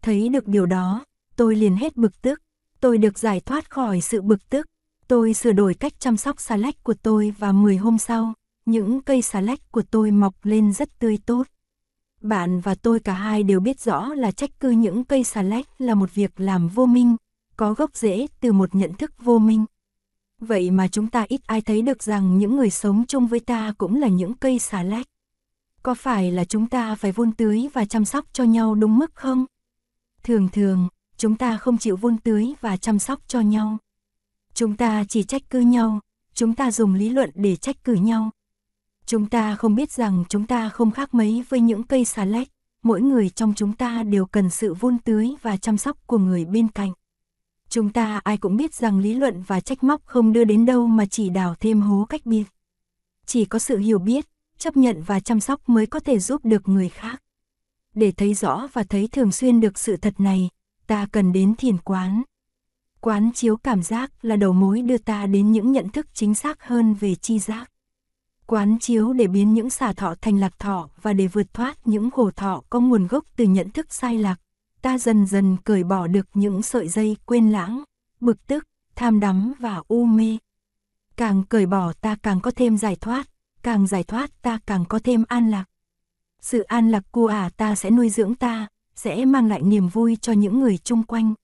Thấy 0.02 0.28
được 0.28 0.48
điều 0.48 0.66
đó, 0.66 1.04
tôi 1.36 1.56
liền 1.56 1.76
hết 1.76 1.96
bực 1.96 2.22
tức. 2.22 2.42
Tôi 2.80 2.98
được 2.98 3.18
giải 3.18 3.40
thoát 3.40 3.70
khỏi 3.70 4.00
sự 4.00 4.22
bực 4.22 4.48
tức. 4.48 4.66
Tôi 5.08 5.34
sửa 5.34 5.52
đổi 5.52 5.74
cách 5.74 6.00
chăm 6.00 6.16
sóc 6.16 6.40
xà 6.40 6.56
lách 6.56 6.82
của 6.82 6.94
tôi 6.94 7.34
và 7.38 7.52
10 7.52 7.76
hôm 7.76 7.98
sau, 7.98 8.34
những 8.66 9.00
cây 9.00 9.22
xà 9.22 9.40
lách 9.40 9.72
của 9.72 9.82
tôi 9.82 10.10
mọc 10.10 10.34
lên 10.42 10.72
rất 10.72 10.98
tươi 10.98 11.18
tốt. 11.26 11.46
Bạn 12.20 12.60
và 12.60 12.74
tôi 12.74 13.00
cả 13.00 13.12
hai 13.12 13.42
đều 13.42 13.60
biết 13.60 13.80
rõ 13.80 14.14
là 14.14 14.30
trách 14.30 14.50
cứ 14.60 14.70
những 14.70 15.04
cây 15.04 15.24
xà 15.24 15.42
lách 15.42 15.66
là 15.78 15.94
một 15.94 16.14
việc 16.14 16.40
làm 16.40 16.68
vô 16.68 16.86
minh, 16.86 17.16
có 17.56 17.74
gốc 17.74 17.96
rễ 17.96 18.26
từ 18.40 18.52
một 18.52 18.74
nhận 18.74 18.94
thức 18.94 19.12
vô 19.18 19.38
minh. 19.38 19.64
Vậy 20.40 20.70
mà 20.70 20.88
chúng 20.88 21.06
ta 21.06 21.24
ít 21.28 21.40
ai 21.46 21.60
thấy 21.60 21.82
được 21.82 22.02
rằng 22.02 22.38
những 22.38 22.56
người 22.56 22.70
sống 22.70 23.04
chung 23.08 23.26
với 23.26 23.40
ta 23.40 23.72
cũng 23.78 24.00
là 24.00 24.08
những 24.08 24.34
cây 24.34 24.58
xà 24.58 24.82
lách. 24.82 25.06
Có 25.82 25.94
phải 25.94 26.32
là 26.32 26.44
chúng 26.44 26.66
ta 26.66 26.94
phải 26.94 27.12
vun 27.12 27.32
tưới 27.32 27.68
và 27.72 27.84
chăm 27.84 28.04
sóc 28.04 28.24
cho 28.32 28.44
nhau 28.44 28.74
đúng 28.74 28.98
mức 28.98 29.14
không? 29.14 29.46
Thường 30.22 30.48
thường, 30.48 30.88
chúng 31.16 31.36
ta 31.36 31.56
không 31.56 31.78
chịu 31.78 31.96
vun 31.96 32.18
tưới 32.18 32.52
và 32.60 32.76
chăm 32.76 32.98
sóc 32.98 33.20
cho 33.26 33.40
nhau. 33.40 33.78
Chúng 34.54 34.76
ta 34.76 35.04
chỉ 35.08 35.22
trách 35.22 35.42
cứ 35.50 35.60
nhau, 35.60 36.00
chúng 36.34 36.54
ta 36.54 36.70
dùng 36.70 36.94
lý 36.94 37.08
luận 37.08 37.30
để 37.34 37.56
trách 37.56 37.84
cứ 37.84 37.94
nhau. 37.94 38.30
Chúng 39.06 39.26
ta 39.26 39.54
không 39.54 39.74
biết 39.74 39.92
rằng 39.92 40.24
chúng 40.28 40.46
ta 40.46 40.68
không 40.68 40.90
khác 40.90 41.14
mấy 41.14 41.44
với 41.48 41.60
những 41.60 41.82
cây 41.82 42.04
xà 42.04 42.24
lách, 42.24 42.48
mỗi 42.82 43.00
người 43.00 43.30
trong 43.30 43.54
chúng 43.56 43.72
ta 43.72 44.02
đều 44.02 44.26
cần 44.26 44.50
sự 44.50 44.74
vun 44.74 44.98
tưới 44.98 45.34
và 45.42 45.56
chăm 45.56 45.78
sóc 45.78 46.06
của 46.06 46.18
người 46.18 46.44
bên 46.44 46.68
cạnh. 46.68 46.92
Chúng 47.68 47.92
ta 47.92 48.20
ai 48.24 48.36
cũng 48.36 48.56
biết 48.56 48.74
rằng 48.74 48.98
lý 48.98 49.14
luận 49.14 49.42
và 49.46 49.60
trách 49.60 49.84
móc 49.84 50.06
không 50.06 50.32
đưa 50.32 50.44
đến 50.44 50.66
đâu 50.66 50.86
mà 50.86 51.06
chỉ 51.06 51.28
đào 51.28 51.54
thêm 51.60 51.80
hố 51.80 52.06
cách 52.08 52.26
biệt. 52.26 52.44
Chỉ 53.26 53.44
có 53.44 53.58
sự 53.58 53.78
hiểu 53.78 53.98
biết, 53.98 54.28
chấp 54.58 54.76
nhận 54.76 55.02
và 55.02 55.20
chăm 55.20 55.40
sóc 55.40 55.68
mới 55.68 55.86
có 55.86 56.00
thể 56.00 56.18
giúp 56.18 56.44
được 56.44 56.68
người 56.68 56.88
khác. 56.88 57.22
Để 57.94 58.12
thấy 58.12 58.34
rõ 58.34 58.68
và 58.72 58.82
thấy 58.82 59.08
thường 59.08 59.32
xuyên 59.32 59.60
được 59.60 59.78
sự 59.78 59.96
thật 59.96 60.20
này, 60.20 60.48
ta 60.86 61.06
cần 61.12 61.32
đến 61.32 61.54
thiền 61.54 61.78
quán. 61.78 62.22
Quán 63.00 63.32
chiếu 63.34 63.56
cảm 63.56 63.82
giác 63.82 64.12
là 64.22 64.36
đầu 64.36 64.52
mối 64.52 64.82
đưa 64.82 64.98
ta 64.98 65.26
đến 65.26 65.52
những 65.52 65.72
nhận 65.72 65.88
thức 65.88 66.06
chính 66.14 66.34
xác 66.34 66.64
hơn 66.64 66.94
về 66.94 67.14
chi 67.14 67.38
giác. 67.38 67.70
Quán 68.46 68.78
chiếu 68.78 69.12
để 69.12 69.26
biến 69.26 69.54
những 69.54 69.70
xả 69.70 69.92
thọ 69.92 70.14
thành 70.20 70.40
lạc 70.40 70.58
thọ 70.58 70.88
và 71.02 71.12
để 71.12 71.26
vượt 71.26 71.54
thoát 71.54 71.86
những 71.86 72.10
khổ 72.10 72.30
thọ 72.30 72.62
có 72.70 72.80
nguồn 72.80 73.06
gốc 73.06 73.24
từ 73.36 73.44
nhận 73.44 73.70
thức 73.70 73.92
sai 73.92 74.18
lạc, 74.18 74.40
ta 74.82 74.98
dần 74.98 75.26
dần 75.26 75.56
cởi 75.64 75.84
bỏ 75.84 76.06
được 76.06 76.28
những 76.34 76.62
sợi 76.62 76.88
dây 76.88 77.16
quên 77.24 77.50
lãng, 77.50 77.82
bực 78.20 78.46
tức, 78.46 78.66
tham 78.94 79.20
đắm 79.20 79.52
và 79.58 79.82
u 79.88 80.04
mê. 80.04 80.38
Càng 81.16 81.44
cởi 81.44 81.66
bỏ 81.66 81.92
ta 81.92 82.16
càng 82.22 82.40
có 82.40 82.50
thêm 82.50 82.78
giải 82.78 82.96
thoát, 82.96 83.28
càng 83.62 83.86
giải 83.86 84.04
thoát 84.04 84.42
ta 84.42 84.58
càng 84.66 84.84
có 84.88 84.98
thêm 84.98 85.24
an 85.28 85.50
lạc. 85.50 85.64
Sự 86.40 86.62
an 86.62 86.90
lạc 86.90 87.04
của 87.10 87.26
ả 87.26 87.50
ta 87.56 87.74
sẽ 87.74 87.90
nuôi 87.90 88.10
dưỡng 88.10 88.34
ta, 88.34 88.68
sẽ 88.94 89.24
mang 89.24 89.46
lại 89.48 89.62
niềm 89.62 89.88
vui 89.88 90.16
cho 90.16 90.32
những 90.32 90.60
người 90.60 90.78
chung 90.78 91.02
quanh. 91.02 91.34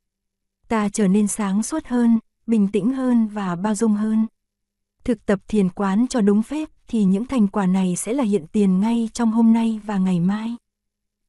Ta 0.69 0.88
trở 0.88 1.09
nên 1.09 1.29
sáng 1.29 1.62
suốt 1.62 1.87
hơn, 1.87 2.19
bình 2.47 2.69
tĩnh 2.69 2.95
hơn 2.95 3.26
và 3.26 3.57
bao 3.57 3.75
dung 3.75 3.95
hơn. 3.95 4.26
Thực 5.05 5.26
tập 5.26 5.41
thiền 5.49 5.71
quán 5.71 6.07
cho 6.11 6.21
đúng 6.21 6.43
phép 6.43 6.69
thì 6.88 7.05
những 7.05 7.26
thành 7.26 7.49
quả 7.49 7.67
này 7.67 7.97
sẽ 7.97 8.12
là 8.12 8.25
hiện 8.25 8.47
tiền 8.47 8.81
ngay 8.81 9.09
trong 9.12 9.33
hôm 9.33 9.53
nay 9.53 9.81
và 9.85 9.99
ngày 9.99 10.21
mai. 10.21 10.57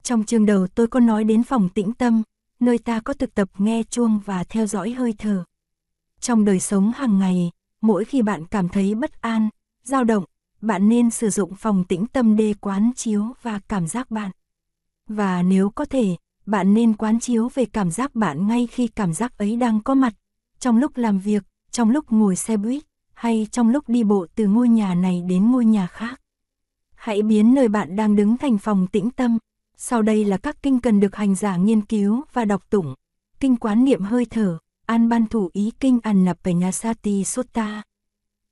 Trong 0.06 0.24
chương 0.24 0.46
đầu 0.46 0.68
tôi 0.68 0.88
có 0.88 1.00
nói 1.00 1.24
đến 1.24 1.44
phòng 1.44 1.70
tĩnh 1.70 1.94
tâm, 1.94 2.24
nơi 2.60 2.78
ta 2.78 3.00
có 3.00 3.14
thực 3.14 3.36
tập 3.36 3.50
nghe 3.58 3.84
chuông 3.84 4.20
và 4.26 4.44
theo 4.44 4.68
dõi 4.68 4.92
hơi 4.92 5.14
thở. 5.18 5.44
Trong 6.20 6.46
đời 6.46 6.60
sống 6.60 6.92
hàng 6.96 7.20
ngày, 7.20 7.52
mỗi 7.82 8.06
khi 8.06 8.22
bạn 8.22 8.46
cảm 8.46 8.70
thấy 8.70 8.96
bất 8.96 9.22
an, 9.22 9.50
dao 9.84 10.04
động, 10.04 10.24
bạn 10.62 10.90
nên 10.90 11.10
sử 11.10 11.30
dụng 11.30 11.56
phòng 11.56 11.84
tĩnh 11.84 12.08
tâm 12.08 12.36
để 12.36 12.54
quán 12.62 12.92
chiếu 12.96 13.24
và 13.42 13.60
cảm 13.68 13.88
giác 13.88 14.12
bạn. 14.12 14.32
Và 15.08 15.42
nếu 15.42 15.70
có 15.70 15.86
thể, 15.86 16.16
bạn 16.46 16.74
nên 16.74 16.94
quán 16.94 17.20
chiếu 17.20 17.50
về 17.54 17.66
cảm 17.66 17.92
giác 17.92 18.16
bạn 18.16 18.48
ngay 18.48 18.68
khi 18.68 18.88
cảm 18.88 19.14
giác 19.14 19.38
ấy 19.38 19.56
đang 19.56 19.84
có 19.84 19.94
mặt, 19.94 20.14
trong 20.60 20.78
lúc 20.78 20.98
làm 20.98 21.20
việc, 21.20 21.44
trong 21.72 21.90
lúc 21.90 22.12
ngồi 22.12 22.36
xe 22.36 22.58
buýt, 22.58 22.84
hay 23.14 23.48
trong 23.52 23.70
lúc 23.70 23.90
đi 23.90 24.04
bộ 24.04 24.26
từ 24.36 24.48
ngôi 24.48 24.70
nhà 24.70 24.96
này 24.96 25.22
đến 25.28 25.52
ngôi 25.52 25.66
nhà 25.66 25.88
khác. 25.88 26.22
Hãy 26.96 27.22
biến 27.22 27.54
nơi 27.54 27.68
bạn 27.68 27.96
đang 27.96 28.16
đứng 28.16 28.38
thành 28.38 28.58
phòng 28.58 28.88
tĩnh 28.88 29.12
tâm, 29.12 29.38
sau 29.78 30.02
đây 30.02 30.26
là 30.26 30.38
các 30.38 30.64
kinh 30.64 30.80
cần 30.80 31.00
được 31.00 31.16
hành 31.16 31.36
giả 31.36 31.58
nghiên 31.58 31.82
cứu 31.82 32.24
và 32.34 32.46
đọc 32.46 32.70
tụng. 32.70 32.94
Kinh 33.40 33.56
quán 33.56 33.86
niệm 33.86 34.02
hơi 34.02 34.26
thở, 34.26 34.58
an 34.86 35.10
ban 35.10 35.28
thủ 35.28 35.50
ý 35.54 35.72
kinh 35.80 36.00
Annapanyasati 36.04 37.24
Sutta. 37.24 37.84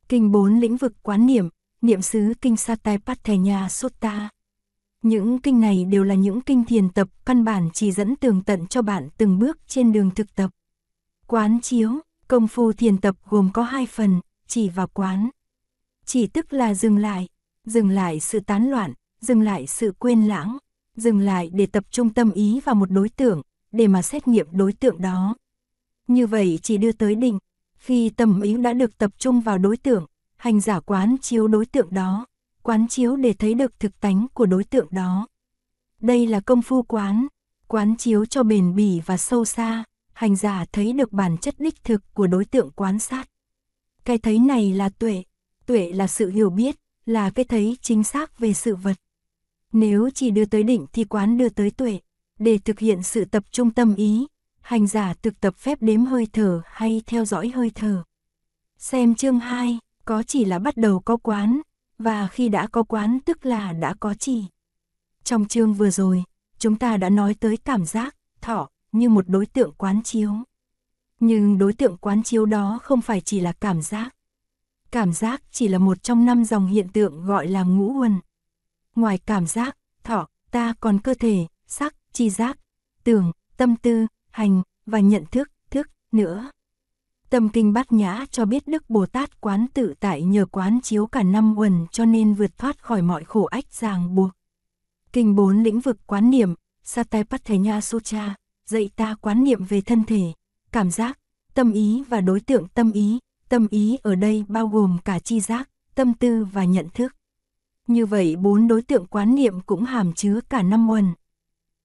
Kinh 0.09 0.31
bốn 0.31 0.59
lĩnh 0.59 0.77
vực 0.77 0.93
quán 1.01 1.25
niệm, 1.25 1.49
niệm 1.81 2.01
xứ 2.01 2.33
kinh 2.41 2.57
Satipatthaya 2.57 3.69
Sutta. 3.69 4.29
Những 5.01 5.39
kinh 5.39 5.61
này 5.61 5.85
đều 5.85 6.03
là 6.03 6.15
những 6.15 6.41
kinh 6.41 6.65
thiền 6.65 6.89
tập 6.89 7.07
căn 7.25 7.43
bản 7.43 7.69
chỉ 7.73 7.91
dẫn 7.91 8.15
tường 8.15 8.43
tận 8.43 8.67
cho 8.67 8.81
bạn 8.81 9.09
từng 9.17 9.39
bước 9.39 9.57
trên 9.67 9.91
đường 9.91 10.11
thực 10.11 10.35
tập. 10.35 10.49
Quán 11.27 11.61
chiếu, 11.61 11.91
công 12.27 12.47
phu 12.47 12.73
thiền 12.73 12.97
tập 12.97 13.15
gồm 13.25 13.49
có 13.53 13.63
hai 13.63 13.85
phần, 13.85 14.19
chỉ 14.47 14.69
và 14.69 14.85
quán. 14.85 15.29
Chỉ 16.05 16.27
tức 16.27 16.53
là 16.53 16.73
dừng 16.73 16.97
lại, 16.97 17.27
dừng 17.65 17.89
lại 17.89 18.19
sự 18.19 18.39
tán 18.39 18.69
loạn, 18.69 18.93
dừng 19.21 19.41
lại 19.41 19.67
sự 19.67 19.93
quên 19.99 20.27
lãng, 20.27 20.57
dừng 20.95 21.19
lại 21.19 21.49
để 21.53 21.65
tập 21.65 21.83
trung 21.91 22.09
tâm 22.09 22.31
ý 22.31 22.59
vào 22.65 22.75
một 22.75 22.91
đối 22.91 23.09
tượng, 23.09 23.41
để 23.71 23.87
mà 23.87 24.01
xét 24.01 24.27
nghiệm 24.27 24.47
đối 24.51 24.73
tượng 24.73 25.01
đó. 25.01 25.35
Như 26.07 26.27
vậy 26.27 26.59
chỉ 26.61 26.77
đưa 26.77 26.91
tới 26.91 27.15
định, 27.15 27.39
khi 27.75 28.09
tâm 28.09 28.41
ý 28.41 28.57
đã 28.57 28.73
được 28.73 28.97
tập 28.97 29.11
trung 29.17 29.41
vào 29.41 29.57
đối 29.57 29.77
tượng, 29.77 30.05
hành 30.35 30.61
giả 30.61 30.79
quán 30.79 31.17
chiếu 31.21 31.47
đối 31.47 31.65
tượng 31.65 31.93
đó, 31.93 32.25
quán 32.61 32.87
chiếu 32.87 33.15
để 33.15 33.33
thấy 33.33 33.53
được 33.53 33.79
thực 33.79 33.99
tánh 33.99 34.27
của 34.33 34.45
đối 34.45 34.63
tượng 34.63 34.87
đó. 34.91 35.27
Đây 35.99 36.27
là 36.27 36.39
công 36.39 36.61
phu 36.61 36.83
quán, 36.83 37.27
quán 37.67 37.95
chiếu 37.97 38.25
cho 38.25 38.43
bền 38.43 38.75
bỉ 38.75 39.01
và 39.05 39.17
sâu 39.17 39.45
xa, 39.45 39.83
hành 40.13 40.35
giả 40.35 40.65
thấy 40.71 40.93
được 40.93 41.11
bản 41.11 41.37
chất 41.37 41.55
đích 41.57 41.83
thực 41.83 42.13
của 42.13 42.27
đối 42.27 42.45
tượng 42.45 42.69
quán 42.71 42.99
sát. 42.99 43.29
Cái 44.05 44.17
thấy 44.17 44.39
này 44.39 44.73
là 44.73 44.89
tuệ, 44.89 45.23
tuệ 45.65 45.91
là 45.93 46.07
sự 46.07 46.29
hiểu 46.29 46.49
biết, 46.49 46.75
là 47.05 47.29
cái 47.29 47.45
thấy 47.45 47.77
chính 47.81 48.03
xác 48.03 48.39
về 48.39 48.53
sự 48.53 48.75
vật. 48.75 48.95
Nếu 49.73 50.09
chỉ 50.15 50.31
đưa 50.31 50.45
tới 50.45 50.63
định 50.63 50.85
thì 50.93 51.03
quán 51.03 51.37
đưa 51.37 51.49
tới 51.49 51.71
tuệ, 51.71 51.99
để 52.39 52.57
thực 52.57 52.79
hiện 52.79 53.03
sự 53.03 53.25
tập 53.25 53.43
trung 53.51 53.71
tâm 53.71 53.95
ý, 53.95 54.27
hành 54.61 54.87
giả 54.87 55.13
thực 55.21 55.39
tập 55.39 55.55
phép 55.57 55.81
đếm 55.81 56.05
hơi 56.05 56.27
thở 56.33 56.61
hay 56.65 57.01
theo 57.05 57.25
dõi 57.25 57.49
hơi 57.49 57.71
thở. 57.75 58.03
Xem 58.77 59.15
chương 59.15 59.39
2, 59.39 59.79
có 60.05 60.23
chỉ 60.23 60.45
là 60.45 60.59
bắt 60.59 60.77
đầu 60.77 60.99
có 60.99 61.17
quán, 61.17 61.61
và 61.99 62.27
khi 62.27 62.49
đã 62.49 62.67
có 62.67 62.83
quán 62.83 63.19
tức 63.25 63.45
là 63.45 63.73
đã 63.73 63.93
có 63.99 64.13
chỉ. 64.13 64.45
Trong 65.23 65.47
chương 65.47 65.73
vừa 65.73 65.89
rồi, 65.89 66.23
chúng 66.57 66.75
ta 66.75 66.97
đã 66.97 67.09
nói 67.09 67.35
tới 67.39 67.57
cảm 67.57 67.85
giác, 67.85 68.15
thọ, 68.41 68.69
như 68.91 69.09
một 69.09 69.29
đối 69.29 69.45
tượng 69.45 69.73
quán 69.77 70.03
chiếu. 70.03 70.33
Nhưng 71.19 71.57
đối 71.57 71.73
tượng 71.73 71.97
quán 71.97 72.23
chiếu 72.23 72.45
đó 72.45 72.79
không 72.83 73.01
phải 73.01 73.21
chỉ 73.21 73.39
là 73.39 73.51
cảm 73.51 73.81
giác. 73.81 74.15
Cảm 74.91 75.13
giác 75.13 75.43
chỉ 75.51 75.67
là 75.67 75.77
một 75.77 76.03
trong 76.03 76.25
năm 76.25 76.45
dòng 76.45 76.67
hiện 76.67 76.87
tượng 76.89 77.25
gọi 77.25 77.47
là 77.47 77.63
ngũ 77.63 77.99
uẩn. 77.99 78.19
Ngoài 78.95 79.17
cảm 79.17 79.47
giác, 79.47 79.77
thọ, 80.03 80.27
ta 80.51 80.73
còn 80.79 80.99
cơ 80.99 81.13
thể, 81.13 81.47
sắc, 81.67 81.95
chi 82.11 82.29
giác, 82.29 82.59
tưởng, 83.03 83.31
tâm 83.57 83.75
tư, 83.75 84.07
hành 84.31 84.61
và 84.85 84.99
nhận 84.99 85.25
thức, 85.31 85.51
thức 85.69 85.89
nữa. 86.11 86.51
Tâm 87.29 87.49
kinh 87.49 87.73
bát 87.73 87.91
nhã 87.91 88.25
cho 88.31 88.45
biết 88.45 88.67
Đức 88.67 88.89
Bồ 88.89 89.05
Tát 89.05 89.41
quán 89.41 89.67
tự 89.73 89.93
tại 89.99 90.23
nhờ 90.23 90.45
quán 90.45 90.79
chiếu 90.83 91.07
cả 91.07 91.23
năm 91.23 91.57
uẩn 91.57 91.85
cho 91.91 92.05
nên 92.05 92.33
vượt 92.33 92.57
thoát 92.57 92.83
khỏi 92.83 93.01
mọi 93.01 93.23
khổ 93.23 93.43
ách 93.43 93.73
ràng 93.73 94.15
buộc. 94.15 94.31
Kinh 95.13 95.35
bốn 95.35 95.63
lĩnh 95.63 95.79
vực 95.79 95.97
quán 96.07 96.29
niệm, 96.29 96.53
Satipatthaya 96.83 97.81
Sutra, 97.81 98.35
dạy 98.65 98.89
ta 98.95 99.15
quán 99.21 99.43
niệm 99.43 99.63
về 99.63 99.81
thân 99.81 100.03
thể, 100.03 100.33
cảm 100.71 100.91
giác, 100.91 101.19
tâm 101.53 101.71
ý 101.71 102.03
và 102.09 102.21
đối 102.21 102.39
tượng 102.39 102.67
tâm 102.67 102.91
ý. 102.91 103.19
Tâm 103.49 103.67
ý 103.67 103.97
ở 104.03 104.15
đây 104.15 104.45
bao 104.47 104.67
gồm 104.67 104.97
cả 105.05 105.19
chi 105.19 105.39
giác, 105.39 105.69
tâm 105.95 106.13
tư 106.13 106.45
và 106.45 106.65
nhận 106.65 106.89
thức. 106.93 107.15
Như 107.87 108.05
vậy 108.05 108.35
bốn 108.35 108.67
đối 108.67 108.81
tượng 108.81 109.05
quán 109.05 109.35
niệm 109.35 109.61
cũng 109.61 109.83
hàm 109.83 110.13
chứa 110.13 110.39
cả 110.49 110.61
năm 110.61 110.87
nguồn. 110.87 111.13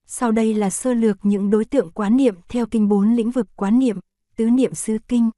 Sau 0.06 0.32
đây 0.32 0.54
là 0.54 0.70
sơ 0.70 0.94
lược 0.94 1.18
những 1.22 1.50
đối 1.50 1.64
tượng 1.64 1.90
quán 1.90 2.16
niệm 2.16 2.34
theo 2.48 2.66
kinh 2.66 2.88
bốn 2.88 3.14
lĩnh 3.14 3.30
vực 3.30 3.46
quán 3.56 3.78
niệm, 3.78 3.98
tứ 4.36 4.50
niệm 4.50 4.74
xứ 4.74 4.98
kinh. 5.08 5.30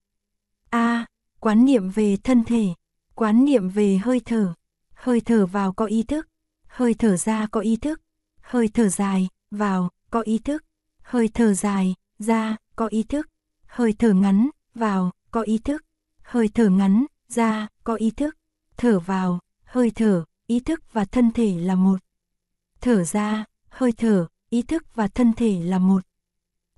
A. 0.71 1.07
quán 1.41 1.65
niệm 1.65 1.91
về 1.91 2.17
thân 2.17 2.45
thể, 2.45 2.67
quán 3.15 3.45
niệm 3.45 3.69
về 3.69 3.99
hơi 3.99 4.21
thở. 4.25 4.55
Hơi 4.95 5.21
thở 5.21 5.47
vào 5.47 5.73
có 5.73 5.87
ý 5.87 6.03
thức, 6.03 6.29
hơi 6.67 6.95
thở 6.95 7.17
ra 7.17 7.47
có 7.47 7.61
ý 7.61 7.77
thức, 7.77 8.01
hơi 8.41 8.69
thở 8.69 8.89
dài, 8.89 9.29
vào, 9.51 9.91
có 10.11 10.21
ý 10.21 10.39
thức, 10.39 10.65
hơi 11.03 11.29
thở 11.35 11.55
dài, 11.55 11.95
ra, 12.19 12.57
có 12.77 12.87
ý 12.87 13.03
thức, 13.03 13.29
hơi 13.67 13.95
thở 13.99 14.13
ngắn, 14.13 14.51
vào, 14.75 15.11
có 15.31 15.41
ý 15.43 15.59
thức, 15.59 15.85
hơi 16.23 16.49
thở 16.55 16.69
ngắn, 16.69 17.07
ra, 17.29 17.69
có 17.85 17.95
ý 17.95 18.11
thức, 18.11 18.37
thở 18.77 19.01
vào, 19.01 19.39
hơi 19.65 19.91
thở, 19.95 20.25
ý 20.51 20.61
thức 20.61 20.93
và 20.93 21.05
thân 21.05 21.31
thể 21.31 21.59
là 21.59 21.75
một. 21.75 21.97
Thở 22.81 23.05
ra, 23.05 23.45
hơi 23.69 23.93
thở, 23.93 24.27
ý 24.51 24.63
thức 24.63 24.85
và 24.95 25.09
thân 25.09 25.33
thể 25.33 25.61
là 25.65 25.79
một. 25.79 26.03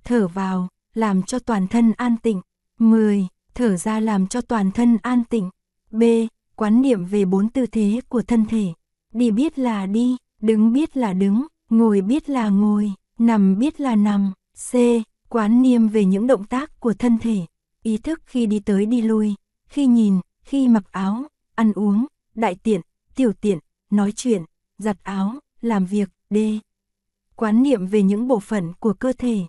Thở 0.03 0.27
vào, 0.27 0.67
làm 0.93 1.23
cho 1.23 1.39
toàn 1.39 1.67
thân 1.67 1.93
an 1.97 2.15
tịnh. 2.23 2.41
10. 2.79 3.27
Thở 3.53 3.77
ra 3.77 3.99
làm 3.99 4.27
cho 4.27 4.41
toàn 4.41 4.71
thân 4.71 4.97
an 5.01 5.23
tịnh. 5.29 5.49
B. 5.91 6.03
Quán 6.55 6.81
niệm 6.81 7.05
về 7.05 7.25
bốn 7.25 7.49
tư 7.49 7.65
thế 7.65 8.01
của 8.09 8.21
thân 8.21 8.45
thể. 8.45 8.73
Đi 9.13 9.31
biết 9.31 9.59
là 9.59 9.85
đi, 9.85 10.17
đứng 10.41 10.73
biết 10.73 10.97
là 10.97 11.13
đứng, 11.13 11.47
ngồi 11.69 12.01
biết 12.01 12.29
là 12.29 12.49
ngồi, 12.49 12.91
nằm 13.19 13.59
biết 13.59 13.81
là 13.81 13.95
nằm. 13.95 14.33
C. 14.71 14.75
Quán 15.29 15.61
niệm 15.61 15.87
về 15.87 16.05
những 16.05 16.27
động 16.27 16.43
tác 16.43 16.79
của 16.79 16.93
thân 16.93 17.17
thể. 17.19 17.45
Ý 17.83 17.97
thức 17.97 18.21
khi 18.25 18.45
đi 18.45 18.59
tới 18.59 18.85
đi 18.85 19.01
lui, 19.01 19.35
khi 19.65 19.85
nhìn, 19.85 20.19
khi 20.43 20.67
mặc 20.67 20.91
áo, 20.91 21.23
ăn 21.55 21.73
uống, 21.73 22.05
đại 22.35 22.55
tiện, 22.55 22.81
tiểu 23.15 23.33
tiện, 23.33 23.59
nói 23.89 24.11
chuyện, 24.15 24.43
giặt 24.77 24.97
áo, 25.03 25.39
làm 25.61 25.85
việc. 25.85 26.09
D 26.29 26.37
quán 27.35 27.63
niệm 27.63 27.87
về 27.87 28.03
những 28.03 28.27
bộ 28.27 28.39
phận 28.39 28.73
của 28.79 28.93
cơ 28.93 29.13
thể, 29.17 29.39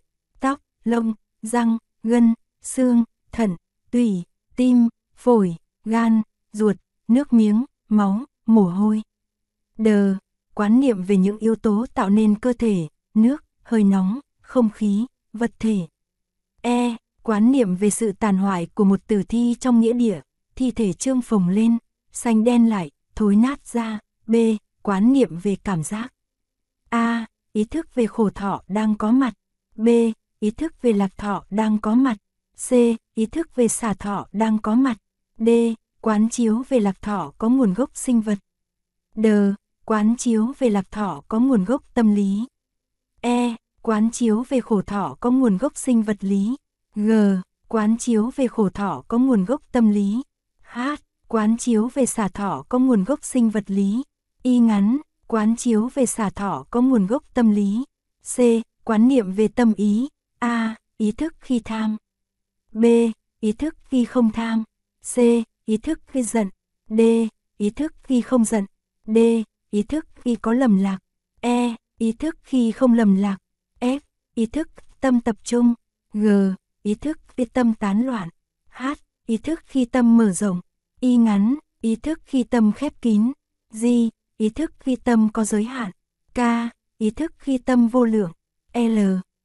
tóc, 0.40 0.60
lông, 0.84 1.14
răng, 1.42 1.78
gân, 2.02 2.34
xương, 2.62 3.04
thận, 3.32 3.56
tủy, 3.90 4.22
tim, 4.56 4.88
phổi, 5.16 5.56
gan, 5.84 6.22
ruột, 6.52 6.76
nước 7.08 7.32
miếng, 7.32 7.64
máu, 7.88 8.24
mồ 8.46 8.62
hôi. 8.62 9.02
Đờ, 9.78 10.14
quán 10.54 10.80
niệm 10.80 11.02
về 11.02 11.16
những 11.16 11.38
yếu 11.38 11.54
tố 11.54 11.86
tạo 11.94 12.10
nên 12.10 12.38
cơ 12.38 12.52
thể, 12.52 12.88
nước, 13.14 13.44
hơi 13.62 13.84
nóng, 13.84 14.20
không 14.40 14.70
khí, 14.70 15.06
vật 15.32 15.52
thể. 15.58 15.86
E, 16.62 16.96
quán 17.22 17.52
niệm 17.52 17.76
về 17.76 17.90
sự 17.90 18.12
tàn 18.12 18.36
hoại 18.36 18.66
của 18.74 18.84
một 18.84 19.06
tử 19.06 19.22
thi 19.22 19.54
trong 19.60 19.80
nghĩa 19.80 19.92
địa, 19.92 20.20
thi 20.56 20.70
thể 20.70 20.92
trương 20.92 21.22
phồng 21.22 21.48
lên, 21.48 21.78
xanh 22.12 22.44
đen 22.44 22.68
lại, 22.68 22.90
thối 23.14 23.36
nát 23.36 23.66
ra. 23.66 23.98
B, 24.26 24.34
quán 24.82 25.12
niệm 25.12 25.38
về 25.42 25.56
cảm 25.64 25.82
giác. 25.82 26.12
A, 26.88 27.26
ý 27.52 27.64
thức 27.64 27.94
về 27.94 28.06
khổ 28.06 28.30
thọ 28.30 28.62
đang 28.68 28.94
có 28.94 29.12
mặt. 29.12 29.34
B. 29.76 29.88
Ý 30.40 30.50
thức 30.50 30.82
về 30.82 30.92
lạc 30.92 31.16
thọ 31.16 31.44
đang 31.50 31.78
có 31.78 31.94
mặt. 31.94 32.16
C. 32.68 32.70
Ý 33.14 33.26
thức 33.26 33.56
về 33.56 33.68
xả 33.68 33.94
thọ 33.94 34.26
đang 34.32 34.58
có 34.58 34.74
mặt. 34.74 34.96
D. 35.38 35.48
Quán 36.00 36.28
chiếu 36.28 36.62
về 36.68 36.80
lạc 36.80 37.02
thọ 37.02 37.32
có 37.38 37.48
nguồn 37.48 37.74
gốc 37.74 37.90
sinh 37.94 38.20
vật. 38.20 38.38
D. 39.14 39.26
Quán 39.84 40.16
chiếu 40.16 40.52
về 40.58 40.70
lạc 40.70 40.90
thọ 40.90 41.22
có 41.28 41.38
nguồn 41.38 41.64
gốc 41.64 41.82
tâm 41.94 42.14
lý. 42.14 42.44
E. 43.20 43.56
Quán 43.82 44.10
chiếu 44.10 44.44
về 44.48 44.60
khổ 44.60 44.82
thọ 44.82 45.16
có 45.20 45.30
nguồn 45.30 45.58
gốc 45.58 45.76
sinh 45.76 46.02
vật 46.02 46.16
lý. 46.20 46.56
G. 46.94 47.10
Quán 47.68 47.98
chiếu 47.98 48.30
về 48.36 48.48
khổ 48.48 48.68
thọ 48.68 49.04
có 49.08 49.18
nguồn 49.18 49.44
gốc 49.44 49.72
tâm 49.72 49.90
lý. 49.90 50.22
H. 50.62 50.78
Quán 51.28 51.56
chiếu 51.56 51.88
về 51.94 52.06
xả 52.06 52.28
thỏ 52.28 52.64
có 52.68 52.78
nguồn 52.78 53.04
gốc 53.04 53.24
sinh 53.24 53.50
vật 53.50 53.64
lý. 53.66 54.02
Y 54.42 54.58
ngắn, 54.58 54.98
Quán 55.26 55.56
chiếu 55.56 55.88
về 55.94 56.06
xả 56.06 56.30
thỏ 56.30 56.64
có 56.70 56.80
nguồn 56.80 57.06
gốc 57.06 57.34
tâm 57.34 57.50
lý. 57.50 57.84
C. 58.36 58.38
Quán 58.84 59.08
niệm 59.08 59.32
về 59.32 59.48
tâm 59.48 59.72
ý. 59.76 60.08
A. 60.38 60.76
Ý 60.96 61.12
thức 61.12 61.34
khi 61.40 61.60
tham. 61.60 61.96
B. 62.72 62.84
Ý 63.40 63.52
thức 63.52 63.76
khi 63.84 64.04
không 64.04 64.30
tham. 64.32 64.64
C. 65.14 65.16
Ý 65.64 65.76
thức 65.76 66.00
khi 66.06 66.22
giận. 66.22 66.50
D. 66.88 67.00
Ý 67.58 67.70
thức 67.70 67.94
khi 68.02 68.20
không 68.20 68.44
giận. 68.44 68.66
D. 69.06 69.18
Ý 69.70 69.82
thức 69.82 70.06
khi 70.14 70.36
có 70.36 70.52
lầm 70.52 70.76
lạc. 70.76 70.98
E. 71.40 71.76
Ý 71.98 72.12
thức 72.12 72.36
khi 72.42 72.72
không 72.72 72.92
lầm 72.94 73.16
lạc. 73.16 73.36
F. 73.80 74.00
Ý 74.34 74.46
thức 74.46 74.68
tâm 75.00 75.20
tập 75.20 75.36
trung. 75.44 75.74
G. 76.12 76.26
Ý 76.82 76.94
thức 76.94 77.18
khi 77.36 77.44
tâm 77.44 77.74
tán 77.74 78.06
loạn. 78.06 78.28
H. 78.70 78.84
Ý 79.26 79.36
thức 79.36 79.60
khi 79.66 79.84
tâm 79.84 80.16
mở 80.16 80.32
rộng. 80.32 80.60
Y 81.04 81.16
ngắn. 81.16 81.54
Ý 81.80 81.96
thức 81.96 82.20
khi 82.24 82.44
tâm 82.44 82.72
khép 82.72 83.02
kín. 83.02 83.32
G 83.72 83.86
ý 84.36 84.48
thức 84.48 84.72
khi 84.80 84.96
tâm 84.96 85.28
có 85.32 85.44
giới 85.44 85.64
hạn. 85.64 85.90
K, 86.34 86.38
ý 86.98 87.10
thức 87.10 87.32
khi 87.38 87.58
tâm 87.58 87.88
vô 87.88 88.04
lượng. 88.04 88.32
L, 88.74 88.98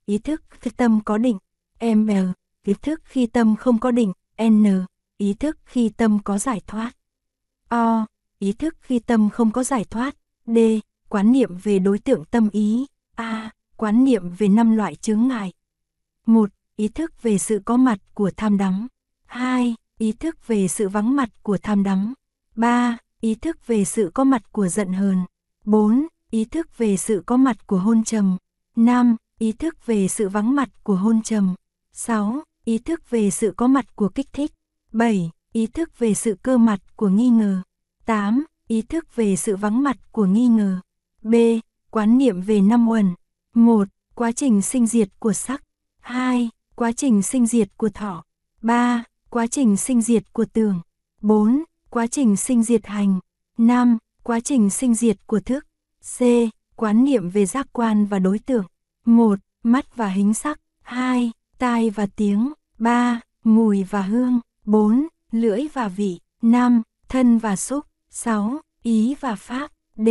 ý 0.06 0.18
thức 0.18 0.44
khi 0.50 0.72
tâm 0.78 1.00
có 1.06 1.18
định. 1.18 1.38
M, 1.82 2.10
ý 2.64 2.74
thức 2.82 3.02
khi 3.04 3.28
tâm 3.28 3.56
không 3.56 3.80
có 3.80 3.92
định. 3.92 4.14
N, 4.44 4.66
ý 5.18 5.34
thức 5.34 5.58
khi 5.66 5.90
tâm 5.90 6.20
có 6.24 6.38
giải 6.38 6.62
thoát. 6.68 6.92
O, 7.70 8.06
ý 8.40 8.54
thức 8.54 8.76
khi 8.82 9.00
tâm 9.00 9.30
không 9.30 9.52
có 9.52 9.64
giải 9.64 9.86
thoát. 9.86 10.16
D, 10.46 10.58
quán 11.10 11.32
niệm 11.32 11.58
về 11.64 11.80
đối 11.80 12.00
tượng 12.00 12.26
tâm 12.26 12.50
ý. 12.50 12.86
A, 13.16 13.52
quán 13.78 14.04
niệm 14.04 14.30
về 14.38 14.48
năm 14.48 14.76
loại 14.76 14.96
chướng 14.96 15.28
ngại. 15.28 15.54
1. 16.26 16.50
Ý 16.76 16.88
thức 16.88 17.22
về 17.22 17.38
sự 17.38 17.62
có 17.66 17.78
mặt 17.78 18.00
của 18.14 18.32
tham 18.38 18.58
đắm. 18.58 18.88
2. 19.26 19.76
Ý 20.00 20.12
thức 20.12 20.48
về 20.48 20.68
sự 20.68 20.90
vắng 20.90 21.16
mặt 21.16 21.30
của 21.44 21.58
tham 21.58 21.84
đắm. 21.84 22.14
3 22.56 22.98
ý 23.22 23.36
thức 23.36 23.68
về 23.68 23.86
sự 23.86 24.12
có 24.14 24.24
mặt 24.24 24.52
của 24.52 24.68
giận 24.68 24.94
hờn. 24.94 25.26
4. 25.66 26.08
ý 26.30 26.46
thức 26.46 26.78
về 26.78 26.98
sự 26.98 27.24
có 27.26 27.38
mặt 27.38 27.68
của 27.68 27.78
hôn 27.78 28.04
trầm. 28.04 28.38
5. 28.76 29.16
Ý 29.40 29.52
thức 29.52 29.86
về 29.86 30.08
sự 30.08 30.30
vắng 30.30 30.56
mặt 30.56 30.70
của 30.84 30.96
hôn 30.96 31.22
trầm. 31.22 31.56
6. 31.94 32.42
Ý 32.66 32.78
thức 32.78 33.10
về 33.10 33.30
sự 33.30 33.54
có 33.58 33.68
mặt 33.68 33.96
của 33.96 34.10
kích 34.10 34.34
thích. 34.34 34.52
7. 34.92 35.32
Ý 35.54 35.68
thức 35.68 36.00
về 36.00 36.14
sự 36.14 36.38
cơ 36.44 36.58
mặt 36.58 36.80
của 36.96 37.10
nghi 37.10 37.30
ngờ. 37.30 37.62
8. 38.06 38.46
Ý 38.68 38.82
thức 38.82 39.16
về 39.16 39.36
sự 39.36 39.56
vắng 39.56 39.84
mặt 39.84 39.98
của 40.12 40.26
nghi 40.26 40.48
ngờ. 40.48 40.80
B. 41.22 41.36
Quán 41.90 42.18
niệm 42.18 42.42
về 42.42 42.62
năm 42.62 42.90
uẩn. 42.90 43.14
1. 43.54 43.88
Quá 44.16 44.32
trình 44.32 44.62
sinh 44.62 44.88
diệt 44.88 45.10
của 45.20 45.34
sắc. 45.34 45.64
2. 46.00 46.50
Quá 46.76 46.92
trình 46.92 47.22
sinh 47.22 47.48
diệt 47.48 47.78
của 47.78 47.90
thọ. 47.90 48.24
3. 48.62 49.04
Quá 49.30 49.48
trình 49.48 49.78
sinh 49.78 50.02
diệt 50.02 50.34
của 50.34 50.46
tưởng. 50.46 50.82
4. 51.22 51.64
Quá 51.90 52.08
trình 52.08 52.36
sinh 52.36 52.64
diệt 52.64 52.88
hành. 52.88 53.20
5. 53.58 53.98
Quá 54.24 54.40
trình 54.40 54.70
sinh 54.70 54.96
diệt 54.96 55.18
của 55.26 55.40
thức. 55.40 55.66
C. 56.18 56.22
Quán 56.76 57.04
niệm 57.04 57.30
về 57.30 57.46
giác 57.46 57.68
quan 57.74 58.06
và 58.06 58.20
đối 58.20 58.40
tượng. 58.40 58.66
1. 59.06 59.40
Mắt 59.64 59.96
và 59.96 60.08
hình 60.08 60.34
sắc. 60.34 60.62
2. 60.82 61.32
Tai 61.58 61.90
và 61.90 62.08
tiếng. 62.16 62.54
3. 62.78 63.22
Mùi 63.44 63.84
và 63.84 64.02
hương. 64.02 64.40
4. 64.66 65.08
Lưỡi 65.32 65.68
và 65.74 65.88
vị. 65.88 66.20
5. 66.42 66.82
Thân 67.10 67.38
và 67.38 67.56
xúc. 67.56 67.86
6. 68.10 68.60
Ý 68.84 69.16
và 69.20 69.36
pháp. 69.36 69.72
D. 69.96 70.10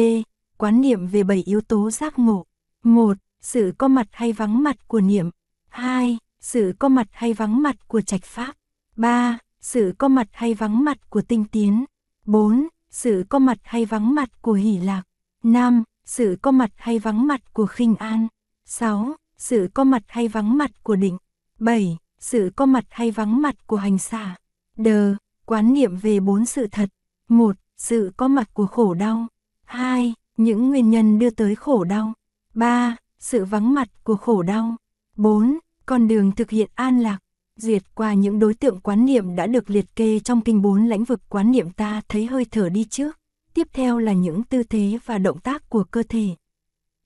Quán 0.57 0.81
niệm 0.81 1.07
về 1.07 1.23
bảy 1.23 1.43
yếu 1.47 1.61
tố 1.61 1.91
giác 1.91 2.19
ngộ. 2.19 2.47
1. 2.83 3.17
Sự 3.41 3.73
có 3.79 3.89
mặt 3.89 4.09
hay 4.13 4.33
vắng 4.33 4.63
mặt 4.63 4.89
của 4.89 5.01
niệm. 5.01 5.31
2. 5.69 6.19
Sự 6.41 6.75
có 6.79 6.89
mặt 6.89 7.07
hay 7.13 7.33
vắng 7.33 7.63
mặt 7.63 7.89
của 7.89 8.01
trạch 8.01 8.25
pháp. 8.25 8.58
3. 8.99 9.39
Sự 9.61 9.95
có 9.99 10.09
mặt 10.09 10.29
hay 10.33 10.55
vắng 10.55 10.85
mặt 10.85 11.11
của 11.11 11.23
tinh 11.23 11.45
tiến. 11.45 11.85
4. 12.25 12.69
Sự 12.91 13.25
có 13.29 13.39
mặt 13.39 13.59
hay 13.63 13.85
vắng 13.85 14.15
mặt 14.15 14.43
của 14.43 14.53
hỷ 14.53 14.79
lạc. 14.79 15.03
5. 15.43 15.83
Sự 16.05 16.39
có 16.43 16.51
mặt 16.51 16.71
hay 16.77 16.99
vắng 16.99 17.27
mặt 17.27 17.53
của 17.53 17.67
khinh 17.67 17.97
an. 17.97 18.29
6. 18.65 19.15
Sự 19.37 19.71
có 19.75 19.85
mặt 19.85 20.03
hay 20.07 20.29
vắng 20.29 20.59
mặt 20.59 20.71
của 20.83 20.97
định. 20.97 21.19
7. 21.59 21.97
Sự 22.19 22.51
có 22.57 22.67
mặt 22.67 22.85
hay 22.91 23.11
vắng 23.11 23.43
mặt 23.43 23.67
của 23.67 23.77
hành 23.77 23.99
xả. 23.99 24.37
D. 24.77 24.89
Quán 25.47 25.75
niệm 25.75 25.97
về 25.97 26.21
bốn 26.21 26.47
sự 26.47 26.67
thật. 26.73 26.89
1. 27.29 27.57
Sự 27.77 28.13
có 28.17 28.29
mặt 28.29 28.55
của 28.55 28.67
khổ 28.67 28.95
đau. 28.95 29.27
2. 29.65 30.15
Những 30.37 30.69
nguyên 30.69 30.91
nhân 30.91 31.19
đưa 31.19 31.31
tới 31.31 31.55
khổ 31.55 31.85
đau. 31.85 32.13
3. 32.55 32.97
Sự 33.19 33.45
vắng 33.45 33.75
mặt 33.75 33.89
của 34.05 34.17
khổ 34.17 34.43
đau. 34.43 34.77
4. 35.17 35.59
Con 35.87 36.09
đường 36.09 36.33
thực 36.33 36.51
hiện 36.51 36.71
an 36.75 37.01
lạc. 37.01 37.19
Duyệt 37.61 37.95
qua 37.95 38.15
những 38.15 38.39
đối 38.39 38.55
tượng 38.55 38.81
quán 38.81 39.07
niệm 39.07 39.37
đã 39.37 39.47
được 39.47 39.71
liệt 39.71 39.97
kê 39.97 40.19
trong 40.19 40.41
kinh 40.41 40.63
bốn 40.63 40.89
lĩnh 40.89 41.05
vực 41.05 41.21
quán 41.29 41.51
niệm 41.51 41.71
ta 41.71 42.01
thấy 42.09 42.27
hơi 42.27 42.45
thở 42.51 42.69
đi 42.69 42.85
trước. 42.85 43.19
Tiếp 43.55 43.69
theo 43.73 43.99
là 43.99 44.13
những 44.13 44.43
tư 44.43 44.63
thế 44.63 44.99
và 45.05 45.19
động 45.19 45.41
tác 45.41 45.69
của 45.69 45.85
cơ 45.85 46.03
thể. 46.09 46.29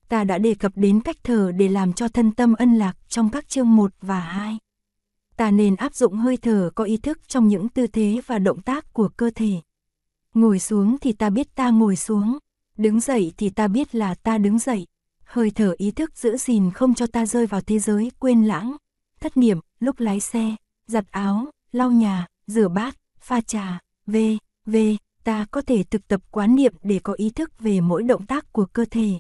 Ta 0.09 0.25
đã 0.25 0.39
đề 0.39 0.55
cập 0.55 0.73
đến 0.75 1.01
cách 1.01 1.17
thở 1.23 1.53
để 1.53 1.69
làm 1.69 1.93
cho 1.93 2.09
thân 2.09 2.33
tâm 2.33 2.55
ân 2.55 2.75
lạc 2.75 2.97
trong 3.09 3.31
các 3.31 3.49
chương 3.49 3.77
1 3.77 3.93
và 4.01 4.21
2. 4.21 4.59
Ta 5.37 5.51
nên 5.51 5.77
áp 5.77 5.95
dụng 5.95 6.17
hơi 6.17 6.37
thở 6.37 6.71
có 6.75 6.85
ý 6.85 6.97
thức 6.97 7.29
trong 7.29 7.49
những 7.49 7.69
tư 7.69 7.87
thế 7.87 8.21
và 8.27 8.39
động 8.39 8.61
tác 8.63 8.93
của 8.93 9.09
cơ 9.09 9.31
thể. 9.35 9.53
Ngồi 10.35 10.59
xuống 10.59 10.97
thì 11.01 11.13
ta 11.13 11.31
biết 11.31 11.55
ta 11.55 11.71
ngồi 11.71 11.97
xuống, 11.97 12.39
đứng 12.77 13.01
dậy 13.01 13.33
thì 13.37 13.51
ta 13.51 13.69
biết 13.69 13.95
là 13.95 14.15
ta 14.15 14.39
đứng 14.39 14.59
dậy. 14.59 14.87
Hơi 15.25 15.51
thở 15.51 15.75
ý 15.79 15.91
thức 15.91 16.17
giữ 16.17 16.37
gìn 16.37 16.71
không 16.71 16.95
cho 16.95 17.07
ta 17.07 17.27
rơi 17.27 17.47
vào 17.47 17.61
thế 17.61 17.79
giới 17.79 18.13
quên 18.19 18.45
lãng, 18.45 18.77
thất 19.21 19.37
niệm, 19.37 19.59
lúc 19.83 20.01
lái 20.01 20.21
xe, 20.21 20.57
giặt 20.87 21.05
áo, 21.11 21.47
lau 21.73 21.91
nhà, 21.91 22.27
rửa 22.47 22.69
bát, 22.69 22.97
pha 23.21 23.41
trà, 23.41 23.79
v, 24.07 24.17
v, 24.67 24.77
ta 25.25 25.47
có 25.51 25.61
thể 25.61 25.83
thực 25.83 26.09
tập 26.09 26.21
quán 26.31 26.55
niệm 26.55 26.75
để 26.83 27.01
có 27.03 27.13
ý 27.13 27.31
thức 27.31 27.51
về 27.59 27.81
mỗi 27.81 28.03
động 28.03 28.27
tác 28.27 28.53
của 28.53 28.65
cơ 28.65 28.85
thể. 28.91 29.11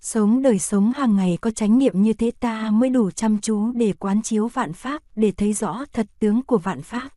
Sống 0.00 0.42
đời 0.42 0.58
sống 0.58 0.92
hàng 0.96 1.16
ngày 1.16 1.38
có 1.40 1.50
chánh 1.50 1.78
niệm 1.78 2.02
như 2.02 2.12
thế 2.12 2.30
ta 2.40 2.70
mới 2.70 2.90
đủ 2.90 3.10
chăm 3.10 3.40
chú 3.40 3.72
để 3.72 3.92
quán 3.92 4.22
chiếu 4.22 4.48
vạn 4.48 4.72
pháp 4.72 5.02
để 5.16 5.32
thấy 5.32 5.52
rõ 5.52 5.84
thật 5.92 6.06
tướng 6.18 6.42
của 6.42 6.58
vạn 6.58 6.82
pháp. 6.82 7.08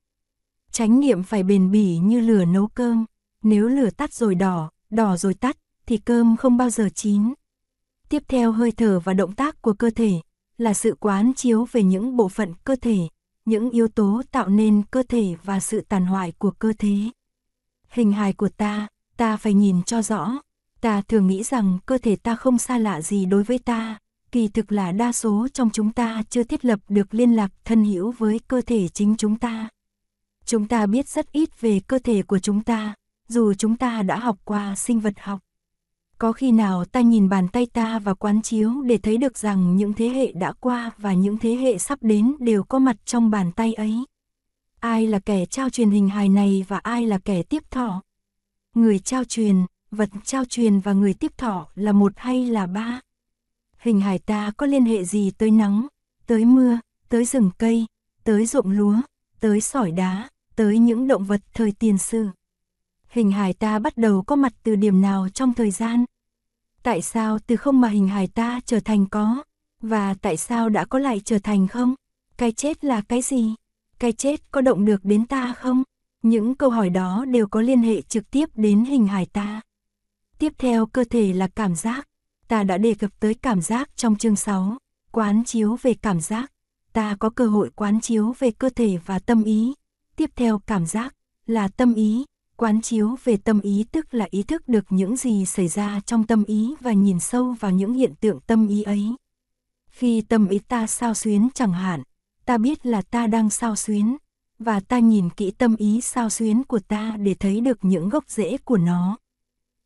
Chánh 0.72 1.00
niệm 1.00 1.24
phải 1.24 1.44
bền 1.44 1.72
bỉ 1.72 1.98
như 1.98 2.20
lửa 2.20 2.46
nấu 2.46 2.68
cơm, 2.68 3.06
nếu 3.44 3.68
lửa 3.68 3.90
tắt 3.90 4.14
rồi 4.14 4.36
đỏ, 4.36 4.70
đỏ 4.90 5.18
rồi 5.18 5.34
tắt, 5.34 5.58
thì 5.86 5.98
cơm 5.98 6.38
không 6.38 6.58
bao 6.58 6.70
giờ 6.70 6.90
chín. 6.96 7.34
Tiếp 8.10 8.24
theo 8.28 8.52
hơi 8.52 8.72
thở 8.72 9.00
và 9.00 9.14
động 9.14 9.36
tác 9.36 9.62
của 9.62 9.74
cơ 9.74 9.90
thể, 9.90 10.12
là 10.62 10.74
sự 10.74 10.96
quán 11.00 11.34
chiếu 11.34 11.68
về 11.72 11.84
những 11.84 12.18
bộ 12.18 12.30
phận 12.30 12.54
cơ 12.64 12.76
thể, 12.82 12.98
những 13.46 13.70
yếu 13.70 13.88
tố 13.88 14.22
tạo 14.32 14.48
nên 14.50 14.84
cơ 14.92 15.04
thể 15.10 15.36
và 15.44 15.60
sự 15.60 15.82
tàn 15.82 16.06
hoại 16.06 16.32
của 16.32 16.52
cơ 16.52 16.74
thể. 16.80 16.96
Hình 17.90 18.12
hài 18.12 18.34
của 18.34 18.50
ta, 18.50 18.88
ta 19.18 19.38
phải 19.38 19.54
nhìn 19.54 19.84
cho 19.84 20.02
rõ. 20.02 20.32
Ta 20.82 21.02
thường 21.02 21.28
nghĩ 21.28 21.44
rằng 21.44 21.78
cơ 21.86 21.98
thể 21.98 22.16
ta 22.16 22.36
không 22.36 22.58
xa 22.58 22.78
lạ 22.78 23.02
gì 23.02 23.26
đối 23.26 23.44
với 23.44 23.60
ta, 23.60 24.00
kỳ 24.32 24.48
thực 24.48 24.72
là 24.72 24.92
đa 24.92 25.12
số 25.12 25.48
trong 25.54 25.70
chúng 25.70 25.92
ta 25.92 26.24
chưa 26.30 26.44
thiết 26.44 26.66
lập 26.66 26.80
được 26.90 27.14
liên 27.14 27.36
lạc 27.36 27.52
thân 27.66 27.84
hữu 27.86 28.12
với 28.12 28.40
cơ 28.48 28.62
thể 28.62 28.88
chính 28.88 29.16
chúng 29.18 29.40
ta. 29.40 29.70
Chúng 30.46 30.68
ta 30.68 30.86
biết 30.86 31.10
rất 31.10 31.32
ít 31.32 31.62
về 31.62 31.80
cơ 31.88 32.00
thể 32.00 32.22
của 32.22 32.40
chúng 32.40 32.64
ta, 32.64 32.94
dù 33.28 33.54
chúng 33.54 33.78
ta 33.78 34.04
đã 34.04 34.20
học 34.20 34.38
qua 34.46 34.76
sinh 34.76 35.00
vật 35.00 35.14
học. 35.20 35.40
Có 36.22 36.32
khi 36.32 36.52
nào 36.52 36.86
ta 36.86 37.02
nhìn 37.02 37.30
bàn 37.30 37.48
tay 37.48 37.66
ta 37.66 38.00
và 38.00 38.14
quán 38.14 38.42
chiếu 38.42 38.82
để 38.82 38.98
thấy 38.98 39.18
được 39.18 39.38
rằng 39.38 39.76
những 39.76 39.94
thế 39.94 40.10
hệ 40.10 40.32
đã 40.32 40.54
qua 40.60 40.92
và 40.98 41.14
những 41.14 41.38
thế 41.38 41.56
hệ 41.56 41.78
sắp 41.78 42.00
đến 42.02 42.36
đều 42.40 42.64
có 42.64 42.80
mặt 42.80 42.96
trong 43.06 43.30
bàn 43.30 43.52
tay 43.52 43.74
ấy. 43.74 44.06
Ai 44.80 45.08
là 45.08 45.20
kẻ 45.20 45.46
trao 45.46 45.70
truyền 45.70 45.90
hình 45.90 46.10
hài 46.10 46.30
này 46.30 46.66
và 46.68 46.78
ai 46.78 47.06
là 47.06 47.18
kẻ 47.18 47.44
tiếp 47.44 47.64
thọ? 47.72 48.02
Người 48.76 49.00
trao 49.00 49.24
truyền, 49.24 49.66
vật 49.92 50.10
trao 50.24 50.46
truyền 50.46 50.80
và 50.80 50.94
người 50.94 51.14
tiếp 51.14 51.32
thọ 51.38 51.68
là 51.76 51.92
một 51.92 52.12
hay 52.16 52.46
là 52.46 52.68
ba? 52.68 53.02
Hình 53.78 54.02
hài 54.02 54.20
ta 54.20 54.52
có 54.58 54.66
liên 54.66 54.86
hệ 54.86 55.04
gì 55.04 55.32
tới 55.32 55.52
nắng, 55.52 55.88
tới 56.28 56.46
mưa, 56.46 56.80
tới 57.10 57.26
rừng 57.26 57.52
cây, 57.58 57.86
tới 58.24 58.46
ruộng 58.46 58.72
lúa, 58.72 58.96
tới 59.40 59.62
sỏi 59.62 59.92
đá, 59.92 60.30
tới 60.56 60.80
những 60.80 61.08
động 61.08 61.24
vật 61.24 61.42
thời 61.54 61.72
tiền 61.72 61.98
sử? 61.98 62.28
Hình 63.12 63.32
hài 63.32 63.54
ta 63.54 63.80
bắt 63.80 63.98
đầu 63.98 64.22
có 64.22 64.36
mặt 64.36 64.54
từ 64.64 64.76
điểm 64.76 65.02
nào 65.02 65.28
trong 65.34 65.54
thời 65.54 65.72
gian? 65.72 66.06
Tại 66.84 67.02
sao 67.02 67.40
từ 67.48 67.56
không 67.56 67.82
mà 67.82 67.88
hình 67.88 68.08
hài 68.08 68.28
ta 68.28 68.60
trở 68.66 68.80
thành 68.80 69.06
có? 69.06 69.44
Và 69.82 70.14
tại 70.22 70.38
sao 70.38 70.70
đã 70.70 70.86
có 70.86 71.00
lại 71.00 71.22
trở 71.26 71.40
thành 71.40 71.68
không? 71.68 71.96
Cái 72.38 72.52
chết 72.52 72.84
là 72.84 73.02
cái 73.02 73.22
gì? 73.22 73.56
Cái 74.00 74.12
chết 74.12 74.52
có 74.52 74.62
động 74.62 74.86
được 74.86 75.06
đến 75.06 75.26
ta 75.26 75.54
không? 75.54 75.84
Những 76.24 76.56
câu 76.56 76.70
hỏi 76.70 76.90
đó 76.90 77.26
đều 77.26 77.48
có 77.48 77.62
liên 77.62 77.82
hệ 77.82 78.02
trực 78.02 78.32
tiếp 78.32 78.50
đến 78.56 78.86
hình 78.86 79.08
hài 79.08 79.26
ta. 79.26 79.62
Tiếp 80.40 80.54
theo 80.58 80.86
cơ 80.86 81.04
thể 81.04 81.34
là 81.34 81.48
cảm 81.48 81.76
giác. 81.76 82.08
Ta 82.48 82.64
đã 82.64 82.78
đề 82.78 82.94
cập 82.94 83.20
tới 83.20 83.34
cảm 83.34 83.62
giác 83.62 83.90
trong 83.96 84.16
chương 84.16 84.36
6, 84.36 84.78
quán 85.12 85.44
chiếu 85.46 85.78
về 85.82 85.94
cảm 85.94 86.22
giác. 86.22 86.52
Ta 86.94 87.16
có 87.20 87.30
cơ 87.30 87.48
hội 87.48 87.70
quán 87.76 88.02
chiếu 88.02 88.36
về 88.40 88.52
cơ 88.52 88.70
thể 88.70 88.98
và 89.06 89.20
tâm 89.20 89.44
ý. 89.44 89.74
Tiếp 90.16 90.30
theo 90.36 90.60
cảm 90.60 90.86
giác 90.86 91.16
là 91.46 91.68
tâm 91.68 91.94
ý, 91.94 92.26
Quán 92.62 92.82
chiếu 92.82 93.16
về 93.24 93.38
tâm 93.38 93.62
ý 93.62 93.86
tức 93.92 94.14
là 94.14 94.28
ý 94.32 94.44
thức 94.44 94.68
được 94.68 94.86
những 94.90 95.16
gì 95.18 95.46
xảy 95.46 95.68
ra 95.68 96.00
trong 96.06 96.24
tâm 96.24 96.44
ý 96.44 96.76
và 96.82 96.94
nhìn 96.94 97.20
sâu 97.20 97.56
vào 97.60 97.72
những 97.72 97.94
hiện 97.94 98.14
tượng 98.16 98.40
tâm 98.48 98.68
ý 98.68 98.84
ấy. 98.84 99.16
Khi 99.90 100.22
tâm 100.22 100.48
ý 100.48 100.60
ta 100.60 100.88
sao 100.88 101.14
xuyến 101.14 101.50
chẳng 101.54 101.74
hạn, 101.74 102.04
ta 102.46 102.58
biết 102.58 102.86
là 102.86 103.02
ta 103.02 103.28
đang 103.28 103.50
sao 103.50 103.76
xuyến, 103.76 104.18
và 104.60 104.80
ta 104.80 105.00
nhìn 105.00 105.30
kỹ 105.30 105.52
tâm 105.52 105.76
ý 105.76 106.02
sao 106.02 106.30
xuyến 106.30 106.64
của 106.64 106.80
ta 106.80 107.18
để 107.20 107.34
thấy 107.34 107.62
được 107.62 107.80
những 107.82 108.10
gốc 108.10 108.24
rễ 108.28 108.58
của 108.58 108.78
nó. 108.78 109.18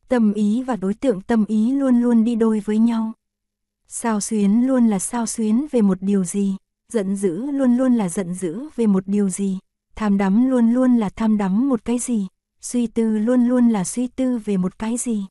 Tâm 0.08 0.34
ý 0.34 0.64
và 0.64 0.76
đối 0.76 0.94
tượng 0.94 1.22
tâm 1.22 1.46
ý 1.46 1.72
luôn 1.72 2.02
luôn 2.02 2.24
đi 2.24 2.36
đôi 2.36 2.60
với 2.60 2.78
nhau. 2.78 3.12
Sao 3.88 4.22
xuyến 4.22 4.68
luôn 4.68 4.88
là 4.88 5.00
sao 5.00 5.26
xuyến 5.26 5.68
về 5.72 5.82
một 5.82 5.98
điều 6.02 6.24
gì, 6.24 6.56
giận 6.94 7.16
dữ 7.16 7.52
luôn 7.52 7.78
luôn 7.78 7.96
là 7.96 8.10
giận 8.10 8.34
dữ 8.34 8.70
về 8.76 8.88
một 8.88 9.04
điều 9.08 9.30
gì, 9.30 9.60
tham 9.96 10.18
đắm 10.18 10.50
luôn 10.50 10.74
luôn 10.74 10.98
là 10.98 11.10
tham 11.10 11.38
đắm 11.38 11.70
một 11.70 11.86
cái 11.86 12.00
gì 12.00 12.28
suy 12.66 12.88
tư 12.88 13.18
luôn 13.18 13.48
luôn 13.48 13.70
là 13.70 13.84
suy 13.84 14.08
tư 14.08 14.38
về 14.38 14.58
một 14.58 14.80
cái 14.80 14.98
gì. 14.98 15.26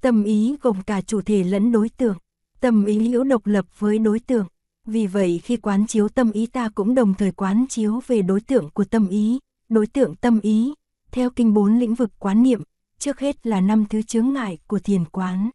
Tâm 0.00 0.24
ý 0.24 0.56
gồm 0.62 0.82
cả 0.82 1.00
chủ 1.00 1.20
thể 1.22 1.44
lẫn 1.44 1.72
đối 1.72 1.88
tượng, 1.88 2.16
tâm 2.60 2.84
ý 2.84 3.08
hữu 3.08 3.24
độc 3.24 3.46
lập 3.46 3.66
với 3.78 3.98
đối 3.98 4.20
tượng. 4.20 4.46
Vì 4.86 5.06
vậy 5.06 5.40
khi 5.44 5.56
quán 5.56 5.86
chiếu 5.86 6.08
tâm 6.08 6.32
ý 6.32 6.46
ta 6.46 6.68
cũng 6.68 6.94
đồng 6.94 7.14
thời 7.14 7.32
quán 7.32 7.66
chiếu 7.68 8.00
về 8.06 8.22
đối 8.22 8.40
tượng 8.40 8.70
của 8.70 8.84
tâm 8.84 9.08
ý, 9.08 9.38
đối 9.68 9.86
tượng 9.86 10.14
tâm 10.14 10.40
ý, 10.40 10.74
theo 11.10 11.30
kinh 11.30 11.54
bốn 11.54 11.78
lĩnh 11.78 11.94
vực 11.94 12.10
quán 12.18 12.42
niệm, 12.42 12.62
trước 12.98 13.20
hết 13.20 13.46
là 13.46 13.60
năm 13.60 13.84
thứ 13.90 14.02
chướng 14.02 14.32
ngại 14.32 14.58
của 14.66 14.78
thiền 14.78 15.04
quán. 15.04 15.50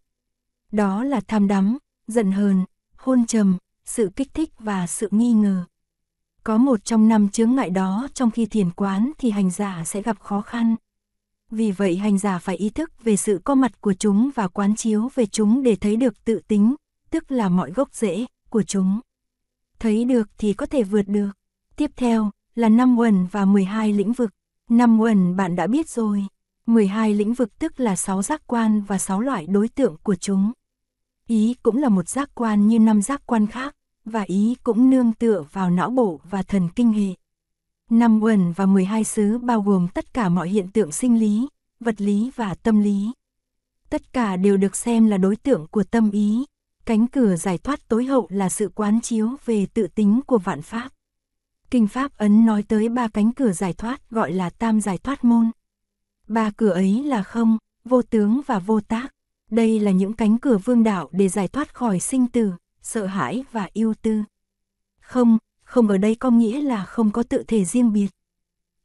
Đó 0.72 1.04
là 1.04 1.22
tham 1.28 1.48
đắm, 1.48 1.78
giận 2.08 2.32
hờn, 2.32 2.65
hôn 2.98 3.26
trầm, 3.26 3.58
sự 3.86 4.10
kích 4.15 4.34
thích 4.34 4.50
và 4.60 4.88
sự 4.88 5.08
nghi 5.12 5.32
ngờ. 5.32 5.63
Có 6.43 6.58
một 6.58 6.86
trong 6.86 7.08
năm 7.08 7.30
chướng 7.30 7.56
ngại 7.56 7.70
đó 7.70 8.08
trong 8.13 8.32
khi 8.32 8.46
thiền 8.46 8.72
quán 8.72 9.12
thì 9.17 9.30
hành 9.30 9.52
giả 9.52 9.84
sẽ 9.86 10.02
gặp 10.02 10.20
khó 10.20 10.41
khăn. 10.41 10.76
Vì 11.51 11.71
vậy 11.71 11.97
hành 11.97 12.17
giả 12.17 12.39
phải 12.39 12.55
ý 12.55 12.69
thức 12.69 13.03
về 13.03 13.15
sự 13.15 13.41
có 13.43 13.55
mặt 13.55 13.81
của 13.81 13.93
chúng 13.93 14.29
và 14.36 14.47
quán 14.47 14.75
chiếu 14.75 15.10
về 15.15 15.25
chúng 15.25 15.63
để 15.63 15.75
thấy 15.75 15.95
được 15.95 16.25
tự 16.25 16.41
tính, 16.47 16.75
tức 17.10 17.31
là 17.31 17.49
mọi 17.49 17.71
gốc 17.71 17.93
rễ 17.93 18.25
của 18.49 18.63
chúng. 18.63 18.99
Thấy 19.79 20.05
được 20.05 20.29
thì 20.38 20.53
có 20.53 20.65
thể 20.65 20.83
vượt 20.83 21.07
được. 21.07 21.29
Tiếp 21.75 21.91
theo 21.95 22.31
là 22.55 22.69
năm 22.69 22.99
uẩn 22.99 23.25
và 23.31 23.45
12 23.45 23.93
lĩnh 23.93 24.13
vực. 24.13 24.29
Năm 24.69 24.99
uẩn 24.99 25.36
bạn 25.36 25.55
đã 25.55 25.67
biết 25.67 25.89
rồi. 25.89 26.25
12 26.65 27.13
lĩnh 27.13 27.33
vực 27.33 27.60
tức 27.60 27.79
là 27.79 27.95
6 27.95 28.21
giác 28.21 28.41
quan 28.47 28.81
và 28.81 28.97
6 28.97 29.21
loại 29.21 29.47
đối 29.47 29.67
tượng 29.67 29.97
của 30.03 30.15
chúng. 30.15 30.51
Ý 31.27 31.55
cũng 31.63 31.77
là 31.77 31.89
một 31.89 32.10
giác 32.10 32.29
quan 32.36 32.67
như 32.67 32.79
năm 32.79 33.01
giác 33.01 33.21
quan 33.25 33.47
khác, 33.47 33.75
và 34.05 34.21
ý 34.21 34.55
cũng 34.63 34.89
nương 34.89 35.13
tựa 35.13 35.43
vào 35.51 35.69
não 35.69 35.89
bộ 35.89 36.19
và 36.29 36.43
thần 36.43 36.69
kinh 36.75 36.93
hệ. 36.93 37.13
Năm 37.89 38.23
uẩn 38.23 38.52
và 38.52 38.65
12 38.65 39.04
xứ 39.04 39.38
bao 39.38 39.62
gồm 39.62 39.88
tất 39.88 40.13
cả 40.13 40.30
mọi 40.30 40.50
hiện 40.50 40.67
tượng 40.71 40.91
sinh 40.91 41.19
lý, 41.19 41.47
vật 41.80 42.02
lý 42.02 42.32
và 42.36 42.56
tâm 42.56 42.80
lý. 42.80 43.12
Tất 43.89 44.13
cả 44.13 44.36
đều 44.36 44.58
được 44.58 44.76
xem 44.76 45.08
là 45.08 45.17
đối 45.17 45.36
tượng 45.36 45.67
của 45.67 45.84
tâm 45.84 46.12
ý. 46.12 46.45
Cánh 46.86 47.08
cửa 47.08 47.36
giải 47.36 47.58
thoát 47.58 47.88
tối 47.88 48.06
hậu 48.06 48.28
là 48.30 48.50
sự 48.50 48.71
quán 48.76 49.02
chiếu 49.02 49.30
về 49.45 49.65
tự 49.65 49.88
tính 49.88 50.21
của 50.28 50.38
vạn 50.38 50.62
pháp. 50.62 50.89
Kinh 51.71 51.88
Pháp 51.88 52.17
Ấn 52.17 52.45
nói 52.45 52.63
tới 52.63 52.89
ba 52.89 53.08
cánh 53.08 53.32
cửa 53.32 53.52
giải 53.52 53.73
thoát 53.73 54.10
gọi 54.10 54.32
là 54.32 54.50
tam 54.50 54.82
giải 54.82 54.97
thoát 54.97 55.23
môn. 55.23 55.52
Ba 56.28 56.52
cửa 56.58 56.71
ấy 56.71 57.04
là 57.04 57.23
không, 57.23 57.58
vô 57.86 58.02
tướng 58.02 58.41
và 58.45 58.60
vô 58.60 58.82
tác. 58.82 59.08
Đây 59.52 59.80
là 59.80 59.91
những 59.91 60.13
cánh 60.13 60.38
cửa 60.38 60.58
vương 60.58 60.84
đạo 60.84 61.10
để 61.12 61.28
giải 61.28 61.47
thoát 61.47 61.73
khỏi 61.73 62.00
sinh 62.00 62.28
tử, 62.28 62.52
sợ 62.82 63.06
hãi 63.06 63.43
và 63.52 63.69
yêu 63.73 63.93
tư. 64.02 64.23
Không, 65.02 65.38
không 65.67 65.88
ở 65.88 65.97
đây 65.97 66.15
có 66.15 66.30
nghĩa 66.32 66.62
là 66.62 66.86
không 66.86 67.12
có 67.12 67.23
tự 67.23 67.43
thể 67.47 67.65
riêng 67.65 67.93
biệt. 67.93 68.08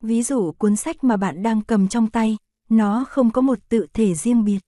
Ví 0.00 0.22
dụ 0.22 0.52
cuốn 0.52 0.76
sách 0.76 1.04
mà 1.04 1.16
bạn 1.16 1.42
đang 1.42 1.62
cầm 1.62 1.88
trong 1.88 2.10
tay, 2.10 2.36
nó 2.68 3.04
không 3.08 3.30
có 3.30 3.40
một 3.40 3.58
tự 3.68 3.86
thể 3.94 4.14
riêng 4.14 4.44
biệt. 4.44 4.58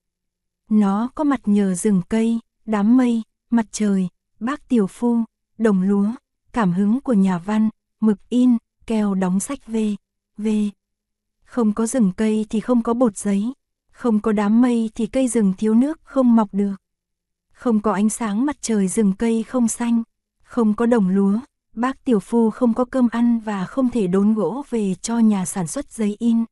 Nó 0.71 1.09
có 1.15 1.25
mặt 1.25 1.41
nhờ 1.45 1.75
rừng 1.75 2.03
cây, 2.09 2.39
đám 2.67 2.97
mây, 2.97 3.23
mặt 3.51 3.67
trời, 3.71 4.09
bác 4.41 4.69
tiểu 4.69 4.87
phu, 4.87 5.19
đồng 5.59 5.83
lúa, 5.83 6.11
cảm 6.53 6.73
hứng 6.73 7.01
của 7.01 7.13
nhà 7.13 7.39
văn, 7.39 7.69
mực 8.01 8.29
in, 8.29 8.57
keo 8.87 9.15
đóng 9.15 9.41
sách 9.41 9.67
về, 9.67 9.97
về. 10.37 10.71
Không 11.45 11.73
có 11.73 11.87
rừng 11.87 12.13
cây 12.17 12.47
thì 12.51 12.61
không 12.61 12.83
có 12.83 12.95
bột 12.95 13.17
giấy, 13.17 13.53
không 13.93 14.21
có 14.21 14.33
đám 14.33 14.61
mây 14.61 14.91
thì 14.95 15.07
cây 15.07 15.29
rừng 15.29 15.53
thiếu 15.59 15.75
nước 15.75 16.01
không 16.05 16.37
mọc 16.37 16.49
được. 16.53 16.75
Không 17.53 17.81
có 17.81 17.93
ánh 17.93 18.09
sáng 18.09 18.47
mặt 18.47 18.57
trời 18.61 18.89
rừng 18.89 19.13
cây 19.19 19.43
không 19.43 19.69
xanh, 19.69 20.03
không 20.43 20.75
có 20.75 20.87
đồng 20.87 21.09
lúa, 21.09 21.39
bác 21.75 22.05
tiểu 22.05 22.21
phu 22.21 22.51
không 22.51 22.75
có 22.75 22.85
cơm 22.85 23.09
ăn 23.13 23.41
và 23.41 23.65
không 23.65 23.91
thể 23.91 24.07
đốn 24.07 24.35
gỗ 24.35 24.65
về 24.71 24.95
cho 24.95 25.19
nhà 25.19 25.45
sản 25.45 25.67
xuất 25.67 25.93
giấy 25.93 26.17
in. 26.19 26.45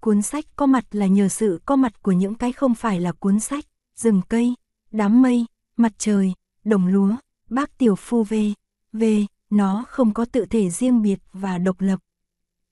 Cuốn 0.00 0.22
sách 0.22 0.44
có 0.56 0.66
mặt 0.66 0.84
là 0.90 1.06
nhờ 1.06 1.28
sự 1.28 1.60
có 1.66 1.76
mặt 1.76 2.02
của 2.02 2.12
những 2.12 2.34
cái 2.34 2.52
không 2.52 2.74
phải 2.74 3.00
là 3.00 3.12
cuốn 3.12 3.40
sách, 3.40 3.64
rừng 3.96 4.22
cây, 4.28 4.54
đám 4.90 5.22
mây, 5.22 5.46
mặt 5.76 5.92
trời, 5.98 6.32
đồng 6.64 6.86
lúa, 6.86 7.16
bác 7.50 7.78
tiểu 7.78 7.96
phu 7.96 8.24
về, 8.24 8.52
về, 8.92 9.26
nó 9.50 9.84
không 9.88 10.14
có 10.14 10.24
tự 10.24 10.46
thể 10.46 10.70
riêng 10.70 11.02
biệt 11.02 11.18
và 11.32 11.58
độc 11.58 11.80
lập. 11.80 12.00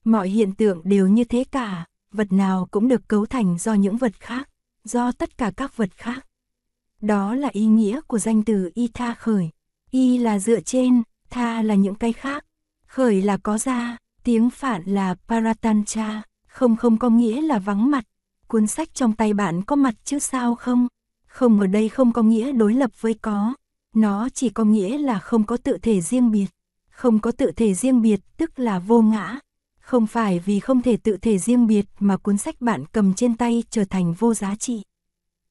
Mọi 0.03 0.29
hiện 0.29 0.55
tượng 0.55 0.81
đều 0.83 1.07
như 1.07 1.23
thế 1.23 1.43
cả, 1.51 1.85
vật 2.11 2.31
nào 2.31 2.67
cũng 2.71 2.87
được 2.87 3.07
cấu 3.07 3.25
thành 3.25 3.57
do 3.57 3.73
những 3.73 3.97
vật 3.97 4.13
khác, 4.19 4.49
do 4.83 5.11
tất 5.11 5.37
cả 5.37 5.51
các 5.57 5.77
vật 5.77 5.89
khác. 5.95 6.27
Đó 7.01 7.35
là 7.35 7.49
ý 7.51 7.65
nghĩa 7.65 8.01
của 8.01 8.19
danh 8.19 8.43
từ 8.43 8.71
y 8.73 8.87
tha 8.93 9.13
khởi. 9.13 9.49
Y 9.91 10.17
là 10.17 10.39
dựa 10.39 10.59
trên, 10.61 11.03
tha 11.31 11.61
là 11.61 11.75
những 11.75 11.95
cái 11.95 12.13
khác, 12.13 12.45
khởi 12.87 13.21
là 13.21 13.37
có 13.37 13.57
ra, 13.57 13.97
tiếng 14.23 14.49
phản 14.49 14.83
là 14.85 15.15
paratancha, 15.27 16.21
không 16.47 16.75
không 16.75 16.97
có 16.97 17.09
nghĩa 17.09 17.41
là 17.41 17.59
vắng 17.59 17.91
mặt. 17.91 18.03
Cuốn 18.47 18.67
sách 18.67 18.93
trong 18.93 19.13
tay 19.13 19.33
bạn 19.33 19.61
có 19.61 19.75
mặt 19.75 19.93
chứ 20.03 20.19
sao 20.19 20.55
không? 20.55 20.87
Không 21.27 21.59
ở 21.59 21.67
đây 21.67 21.89
không 21.89 22.13
có 22.13 22.23
nghĩa 22.23 22.51
đối 22.51 22.73
lập 22.73 22.91
với 22.99 23.13
có. 23.13 23.53
Nó 23.95 24.29
chỉ 24.29 24.49
có 24.49 24.63
nghĩa 24.63 24.97
là 24.97 25.19
không 25.19 25.43
có 25.43 25.57
tự 25.57 25.77
thể 25.77 26.01
riêng 26.01 26.31
biệt. 26.31 26.47
Không 26.89 27.19
có 27.19 27.31
tự 27.31 27.51
thể 27.51 27.73
riêng 27.73 28.01
biệt 28.01 28.19
tức 28.37 28.59
là 28.59 28.79
vô 28.79 29.01
ngã. 29.01 29.39
Không 29.79 30.07
phải 30.07 30.39
vì 30.39 30.59
không 30.59 30.81
thể 30.81 30.97
tự 30.97 31.17
thể 31.17 31.37
riêng 31.37 31.67
biệt 31.67 31.85
mà 31.99 32.17
cuốn 32.17 32.37
sách 32.37 32.61
bạn 32.61 32.85
cầm 32.91 33.13
trên 33.13 33.37
tay 33.37 33.63
trở 33.69 33.85
thành 33.85 34.13
vô 34.13 34.33
giá 34.33 34.55
trị. 34.55 34.81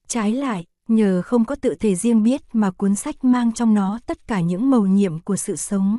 Trái 0.07 0.33
lại, 0.33 0.65
nhờ 0.91 1.23
không 1.23 1.45
có 1.45 1.55
tự 1.55 1.75
thể 1.75 1.95
riêng 1.95 2.23
biết 2.23 2.43
mà 2.53 2.71
cuốn 2.71 2.95
sách 2.95 3.25
mang 3.25 3.53
trong 3.53 3.75
nó 3.75 3.99
tất 4.07 4.29
cả 4.29 4.41
những 4.41 4.71
màu 4.71 4.87
nhiệm 4.87 5.21
của 5.21 5.37
sự 5.37 5.57
sống. 5.57 5.99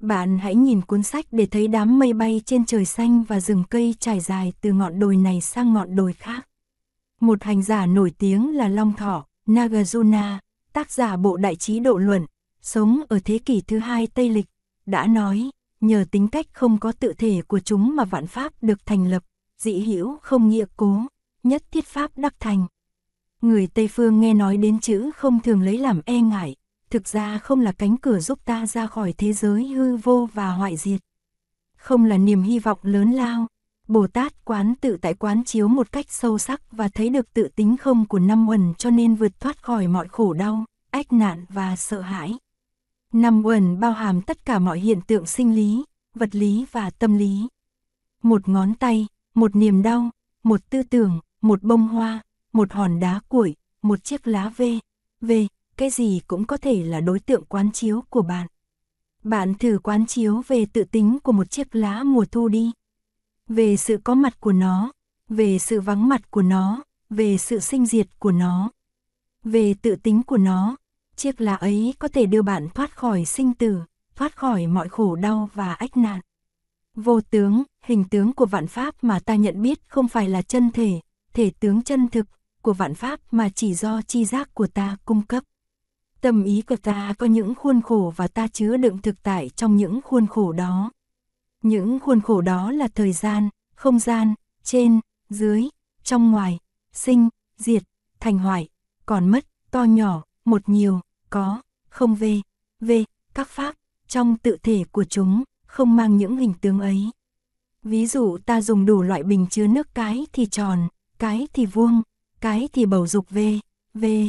Bạn 0.00 0.38
hãy 0.38 0.54
nhìn 0.54 0.82
cuốn 0.82 1.02
sách 1.02 1.26
để 1.30 1.46
thấy 1.46 1.68
đám 1.68 1.98
mây 1.98 2.12
bay 2.12 2.40
trên 2.46 2.64
trời 2.64 2.84
xanh 2.84 3.22
và 3.22 3.40
rừng 3.40 3.64
cây 3.70 3.94
trải 3.98 4.20
dài 4.20 4.52
từ 4.60 4.72
ngọn 4.72 4.98
đồi 4.98 5.16
này 5.16 5.40
sang 5.40 5.72
ngọn 5.72 5.96
đồi 5.96 6.12
khác. 6.12 6.46
Một 7.20 7.42
hành 7.42 7.62
giả 7.62 7.86
nổi 7.86 8.12
tiếng 8.18 8.56
là 8.56 8.68
Long 8.68 8.92
Thọ, 8.92 9.26
Nagarjuna, 9.46 10.38
tác 10.72 10.90
giả 10.90 11.16
bộ 11.16 11.36
đại 11.36 11.56
trí 11.56 11.80
độ 11.80 11.96
luận, 11.96 12.26
sống 12.60 13.00
ở 13.08 13.18
thế 13.24 13.38
kỷ 13.38 13.60
thứ 13.60 13.78
hai 13.78 14.06
Tây 14.06 14.28
Lịch, 14.28 14.46
đã 14.86 15.06
nói, 15.06 15.50
nhờ 15.80 16.04
tính 16.10 16.28
cách 16.28 16.46
không 16.52 16.78
có 16.78 16.92
tự 16.92 17.12
thể 17.12 17.42
của 17.48 17.60
chúng 17.60 17.96
mà 17.96 18.04
vạn 18.04 18.26
pháp 18.26 18.52
được 18.62 18.86
thành 18.86 19.10
lập, 19.10 19.22
dị 19.58 19.80
hữu 19.80 20.18
không 20.22 20.48
nghĩa 20.48 20.64
cố, 20.76 21.02
nhất 21.42 21.62
thiết 21.70 21.84
pháp 21.84 22.18
đắc 22.18 22.34
thành. 22.40 22.66
Người 23.44 23.66
Tây 23.66 23.88
Phương 23.88 24.20
nghe 24.20 24.34
nói 24.34 24.56
đến 24.56 24.80
chữ 24.80 25.10
không 25.16 25.40
thường 25.40 25.62
lấy 25.62 25.78
làm 25.78 26.00
e 26.04 26.20
ngại, 26.20 26.56
thực 26.90 27.08
ra 27.08 27.38
không 27.38 27.60
là 27.60 27.72
cánh 27.72 27.96
cửa 27.96 28.18
giúp 28.18 28.38
ta 28.44 28.66
ra 28.66 28.86
khỏi 28.86 29.14
thế 29.18 29.32
giới 29.32 29.66
hư 29.66 29.96
vô 29.96 30.28
và 30.34 30.50
hoại 30.50 30.76
diệt. 30.76 31.00
Không 31.76 32.04
là 32.04 32.18
niềm 32.18 32.42
hy 32.42 32.58
vọng 32.58 32.78
lớn 32.82 33.10
lao, 33.12 33.46
Bồ 33.88 34.06
Tát 34.06 34.44
quán 34.44 34.74
tự 34.80 34.96
tại 34.96 35.14
quán 35.14 35.44
chiếu 35.44 35.68
một 35.68 35.92
cách 35.92 36.06
sâu 36.08 36.38
sắc 36.38 36.72
và 36.72 36.88
thấy 36.88 37.08
được 37.08 37.34
tự 37.34 37.48
tính 37.56 37.76
không 37.76 38.06
của 38.06 38.18
năm 38.18 38.48
uẩn 38.48 38.74
cho 38.78 38.90
nên 38.90 39.14
vượt 39.14 39.40
thoát 39.40 39.62
khỏi 39.62 39.88
mọi 39.88 40.08
khổ 40.08 40.32
đau, 40.32 40.64
ách 40.90 41.12
nạn 41.12 41.44
và 41.48 41.76
sợ 41.76 42.00
hãi. 42.00 42.34
Năm 43.12 43.46
uẩn 43.46 43.80
bao 43.80 43.92
hàm 43.92 44.22
tất 44.22 44.44
cả 44.44 44.58
mọi 44.58 44.80
hiện 44.80 45.00
tượng 45.00 45.26
sinh 45.26 45.54
lý, 45.54 45.84
vật 46.14 46.34
lý 46.34 46.66
và 46.72 46.90
tâm 46.90 47.18
lý. 47.18 47.48
Một 48.22 48.48
ngón 48.48 48.74
tay, 48.74 49.06
một 49.34 49.56
niềm 49.56 49.82
đau, 49.82 50.10
một 50.42 50.70
tư 50.70 50.82
tưởng, 50.82 51.20
một 51.40 51.62
bông 51.62 51.88
hoa, 51.88 52.22
một 52.54 52.72
hòn 52.72 53.00
đá 53.00 53.20
cuội, 53.28 53.54
một 53.82 54.04
chiếc 54.04 54.26
lá 54.26 54.52
vê, 54.56 54.78
vê, 55.20 55.46
cái 55.76 55.90
gì 55.90 56.20
cũng 56.26 56.44
có 56.46 56.56
thể 56.56 56.82
là 56.82 57.00
đối 57.00 57.20
tượng 57.20 57.44
quán 57.44 57.72
chiếu 57.72 58.02
của 58.10 58.22
bạn. 58.22 58.46
Bạn 59.22 59.54
thử 59.54 59.78
quán 59.82 60.06
chiếu 60.06 60.42
về 60.48 60.66
tự 60.72 60.84
tính 60.84 61.18
của 61.22 61.32
một 61.32 61.50
chiếc 61.50 61.74
lá 61.74 62.02
mùa 62.02 62.24
thu 62.24 62.48
đi. 62.48 62.72
Về 63.48 63.76
sự 63.76 63.98
có 64.04 64.14
mặt 64.14 64.40
của 64.40 64.52
nó, 64.52 64.92
về 65.28 65.58
sự 65.58 65.80
vắng 65.80 66.08
mặt 66.08 66.30
của 66.30 66.42
nó, 66.42 66.82
về 67.10 67.38
sự 67.38 67.60
sinh 67.60 67.86
diệt 67.86 68.08
của 68.18 68.32
nó. 68.32 68.70
Về 69.44 69.74
tự 69.82 69.96
tính 69.96 70.22
của 70.22 70.36
nó, 70.36 70.76
chiếc 71.16 71.40
lá 71.40 71.54
ấy 71.54 71.94
có 71.98 72.08
thể 72.08 72.26
đưa 72.26 72.42
bạn 72.42 72.68
thoát 72.74 72.96
khỏi 72.96 73.24
sinh 73.24 73.54
tử, 73.54 73.80
thoát 74.16 74.36
khỏi 74.36 74.66
mọi 74.66 74.88
khổ 74.88 75.16
đau 75.16 75.48
và 75.54 75.74
ách 75.74 75.96
nạn. 75.96 76.20
Vô 76.94 77.20
tướng, 77.20 77.62
hình 77.82 78.04
tướng 78.04 78.32
của 78.32 78.46
vạn 78.46 78.66
pháp 78.66 78.94
mà 79.04 79.20
ta 79.20 79.34
nhận 79.34 79.62
biết 79.62 79.88
không 79.88 80.08
phải 80.08 80.28
là 80.28 80.42
chân 80.42 80.70
thể, 80.70 81.00
thể 81.32 81.50
tướng 81.60 81.82
chân 81.82 82.08
thực 82.08 82.26
của 82.64 82.72
vạn 82.72 82.94
pháp 82.94 83.20
mà 83.30 83.48
chỉ 83.48 83.74
do 83.74 84.02
chi 84.02 84.24
giác 84.24 84.54
của 84.54 84.66
ta 84.66 84.96
cung 85.04 85.22
cấp. 85.22 85.44
Tâm 86.20 86.44
ý 86.44 86.62
của 86.62 86.76
ta 86.76 87.14
có 87.18 87.26
những 87.26 87.54
khuôn 87.54 87.82
khổ 87.82 88.12
và 88.16 88.28
ta 88.28 88.48
chứa 88.48 88.76
đựng 88.76 88.98
thực 88.98 89.22
tại 89.22 89.50
trong 89.56 89.76
những 89.76 90.00
khuôn 90.04 90.26
khổ 90.26 90.52
đó. 90.52 90.92
Những 91.62 92.00
khuôn 92.00 92.20
khổ 92.20 92.40
đó 92.40 92.70
là 92.72 92.88
thời 92.88 93.12
gian, 93.12 93.48
không 93.74 93.98
gian, 93.98 94.34
trên, 94.62 95.00
dưới, 95.30 95.68
trong 96.02 96.30
ngoài, 96.30 96.58
sinh, 96.92 97.28
diệt, 97.56 97.82
thành 98.20 98.38
hoại, 98.38 98.68
còn 99.06 99.28
mất, 99.28 99.46
to 99.70 99.84
nhỏ, 99.84 100.22
một 100.44 100.68
nhiều, 100.68 101.00
có, 101.30 101.62
không 101.88 102.14
về, 102.14 102.40
về, 102.80 103.04
các 103.34 103.48
pháp, 103.48 103.74
trong 104.08 104.36
tự 104.38 104.56
thể 104.62 104.84
của 104.92 105.04
chúng, 105.04 105.44
không 105.66 105.96
mang 105.96 106.16
những 106.16 106.36
hình 106.36 106.54
tướng 106.60 106.80
ấy. 106.80 107.10
Ví 107.82 108.06
dụ 108.06 108.38
ta 108.46 108.60
dùng 108.60 108.86
đủ 108.86 109.02
loại 109.02 109.22
bình 109.22 109.46
chứa 109.50 109.66
nước 109.66 109.94
cái 109.94 110.26
thì 110.32 110.46
tròn, 110.46 110.88
cái 111.18 111.48
thì 111.52 111.66
vuông, 111.66 112.02
cái 112.44 112.68
thì 112.72 112.86
bầu 112.86 113.06
dục 113.06 113.30
về, 113.30 113.58
về. 113.94 114.28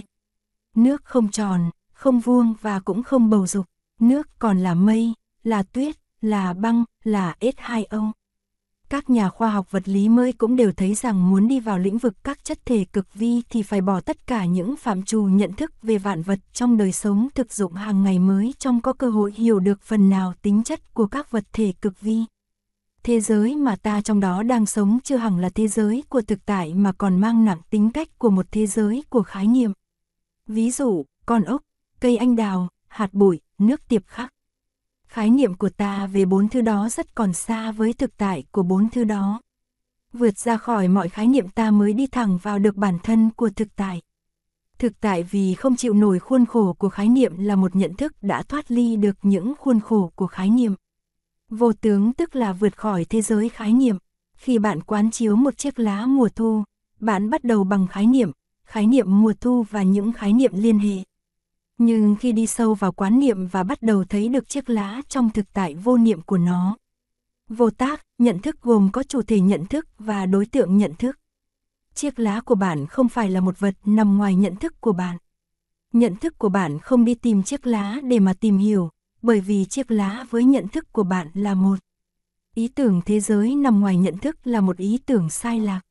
Nước 0.75 1.05
không 1.05 1.31
tròn, 1.31 1.69
không 1.93 2.19
vuông 2.19 2.53
và 2.61 2.79
cũng 2.79 3.03
không 3.03 3.29
bầu 3.29 3.47
dục, 3.47 3.65
nước 3.99 4.27
còn 4.39 4.59
là 4.59 4.73
mây, 4.73 5.13
là 5.43 5.63
tuyết, 5.63 5.95
là 6.21 6.53
băng, 6.53 6.83
là 7.03 7.35
S2O. 7.39 8.11
Các 8.89 9.09
nhà 9.09 9.29
khoa 9.29 9.49
học 9.49 9.71
vật 9.71 9.87
lý 9.87 10.09
mới 10.09 10.33
cũng 10.33 10.55
đều 10.55 10.71
thấy 10.71 10.93
rằng 10.93 11.29
muốn 11.29 11.47
đi 11.47 11.59
vào 11.59 11.79
lĩnh 11.79 11.97
vực 11.97 12.13
các 12.23 12.43
chất 12.43 12.65
thể 12.65 12.85
cực 12.93 13.13
vi 13.13 13.41
thì 13.49 13.63
phải 13.63 13.81
bỏ 13.81 13.99
tất 14.01 14.27
cả 14.27 14.45
những 14.45 14.75
phạm 14.77 15.03
trù 15.03 15.23
nhận 15.23 15.53
thức 15.53 15.73
về 15.81 15.97
vạn 15.97 16.21
vật 16.21 16.39
trong 16.53 16.77
đời 16.77 16.91
sống 16.91 17.27
thực 17.35 17.53
dụng 17.53 17.73
hàng 17.73 18.03
ngày 18.03 18.19
mới 18.19 18.53
trong 18.59 18.81
có 18.81 18.93
cơ 18.93 19.09
hội 19.09 19.33
hiểu 19.35 19.59
được 19.59 19.81
phần 19.81 20.09
nào 20.09 20.33
tính 20.41 20.63
chất 20.63 20.93
của 20.93 21.07
các 21.07 21.31
vật 21.31 21.43
thể 21.53 21.73
cực 21.81 22.01
vi. 22.01 22.23
Thế 23.05 23.19
giới 23.19 23.55
mà 23.55 23.75
ta 23.75 24.01
trong 24.01 24.19
đó 24.19 24.43
đang 24.43 24.65
sống 24.65 24.99
chưa 25.03 25.15
hẳn 25.17 25.39
là 25.39 25.49
thế 25.49 25.67
giới 25.67 26.03
của 26.09 26.21
thực 26.21 26.45
tại 26.45 26.73
mà 26.73 26.91
còn 26.91 27.21
mang 27.21 27.45
nặng 27.45 27.61
tính 27.69 27.91
cách 27.91 28.19
của 28.19 28.29
một 28.29 28.45
thế 28.51 28.67
giới 28.67 29.03
của 29.09 29.23
khái 29.23 29.47
niệm. 29.47 29.71
Ví 30.47 30.71
dụ, 30.71 31.05
con 31.25 31.43
ốc, 31.43 31.61
cây 31.99 32.17
anh 32.17 32.35
đào, 32.35 32.67
hạt 32.87 33.13
bụi, 33.13 33.41
nước 33.57 33.87
tiệp 33.87 34.07
khắc. 34.07 34.33
Khái 35.07 35.29
niệm 35.29 35.53
của 35.53 35.69
ta 35.69 36.07
về 36.07 36.25
bốn 36.25 36.49
thứ 36.49 36.61
đó 36.61 36.89
rất 36.89 37.15
còn 37.15 37.33
xa 37.33 37.71
với 37.71 37.93
thực 37.93 38.17
tại 38.17 38.43
của 38.51 38.63
bốn 38.63 38.89
thứ 38.89 39.03
đó. 39.03 39.41
Vượt 40.13 40.37
ra 40.37 40.57
khỏi 40.57 40.87
mọi 40.87 41.09
khái 41.09 41.27
niệm 41.27 41.49
ta 41.49 41.71
mới 41.71 41.93
đi 41.93 42.07
thẳng 42.07 42.37
vào 42.41 42.59
được 42.59 42.75
bản 42.75 42.97
thân 43.03 43.29
của 43.35 43.49
thực 43.49 43.75
tại. 43.75 44.01
Thực 44.79 44.99
tại 45.01 45.23
vì 45.23 45.53
không 45.53 45.75
chịu 45.75 45.93
nổi 45.93 46.19
khuôn 46.19 46.45
khổ 46.45 46.73
của 46.73 46.89
khái 46.89 47.09
niệm 47.09 47.37
là 47.37 47.55
một 47.55 47.75
nhận 47.75 47.93
thức 47.93 48.13
đã 48.21 48.43
thoát 48.43 48.71
ly 48.71 48.95
được 48.95 49.17
những 49.21 49.53
khuôn 49.59 49.79
khổ 49.79 50.11
của 50.15 50.27
khái 50.27 50.49
niệm. 50.49 50.75
Vô 51.49 51.73
tướng 51.73 52.13
tức 52.13 52.35
là 52.35 52.53
vượt 52.53 52.77
khỏi 52.77 53.05
thế 53.05 53.21
giới 53.21 53.49
khái 53.49 53.73
niệm. 53.73 53.97
Khi 54.37 54.59
bạn 54.59 54.81
quán 54.81 55.11
chiếu 55.11 55.35
một 55.35 55.57
chiếc 55.57 55.79
lá 55.79 56.05
mùa 56.05 56.29
thu, 56.29 56.63
bạn 56.99 57.29
bắt 57.29 57.43
đầu 57.43 57.63
bằng 57.63 57.87
khái 57.87 58.05
niệm, 58.05 58.31
khái 58.65 58.87
niệm 58.87 59.21
mùa 59.21 59.33
thu 59.41 59.63
và 59.63 59.83
những 59.83 60.11
khái 60.11 60.33
niệm 60.33 60.51
liên 60.55 60.79
hệ. 60.79 60.97
Nhưng 61.77 62.15
khi 62.15 62.31
đi 62.31 62.47
sâu 62.47 62.73
vào 62.73 62.91
quán 62.91 63.19
niệm 63.19 63.47
và 63.47 63.63
bắt 63.63 63.81
đầu 63.81 64.03
thấy 64.03 64.29
được 64.29 64.49
chiếc 64.49 64.69
lá 64.69 65.01
trong 65.09 65.29
thực 65.29 65.53
tại 65.53 65.75
vô 65.75 65.97
niệm 65.97 66.21
của 66.21 66.37
nó. 66.37 66.77
Vô 67.49 67.69
tác, 67.69 68.01
nhận 68.17 68.39
thức 68.39 68.61
gồm 68.61 68.89
có 68.91 69.03
chủ 69.03 69.21
thể 69.21 69.39
nhận 69.39 69.65
thức 69.65 69.87
và 69.99 70.25
đối 70.25 70.45
tượng 70.45 70.77
nhận 70.77 70.93
thức. 70.95 71.19
Chiếc 71.93 72.19
lá 72.19 72.41
của 72.41 72.55
bạn 72.55 72.87
không 72.87 73.09
phải 73.09 73.29
là 73.29 73.41
một 73.41 73.59
vật 73.59 73.75
nằm 73.85 74.17
ngoài 74.17 74.35
nhận 74.35 74.55
thức 74.55 74.81
của 74.81 74.93
bạn. 74.93 75.17
Nhận 75.93 76.15
thức 76.15 76.37
của 76.37 76.49
bạn 76.49 76.79
không 76.79 77.05
đi 77.05 77.15
tìm 77.15 77.43
chiếc 77.43 77.67
lá 77.67 77.99
để 78.03 78.19
mà 78.19 78.33
tìm 78.33 78.57
hiểu, 78.57 78.89
bởi 79.25 79.39
vì 79.39 79.65
chiếc 79.65 79.91
lá 79.91 80.25
với 80.29 80.43
nhận 80.43 80.67
thức 80.67 80.91
của 80.91 81.03
bạn 81.03 81.27
là 81.33 81.53
một. 81.53 81.75
Ý 82.55 82.67
tưởng 82.67 83.01
thế 83.05 83.19
giới 83.19 83.55
nằm 83.55 83.79
ngoài 83.79 83.97
nhận 83.97 84.17
thức 84.17 84.47
là 84.47 84.61
một 84.61 84.77
ý 84.77 84.99
tưởng 85.05 85.29
sai 85.29 85.59
lạc. 85.59 85.81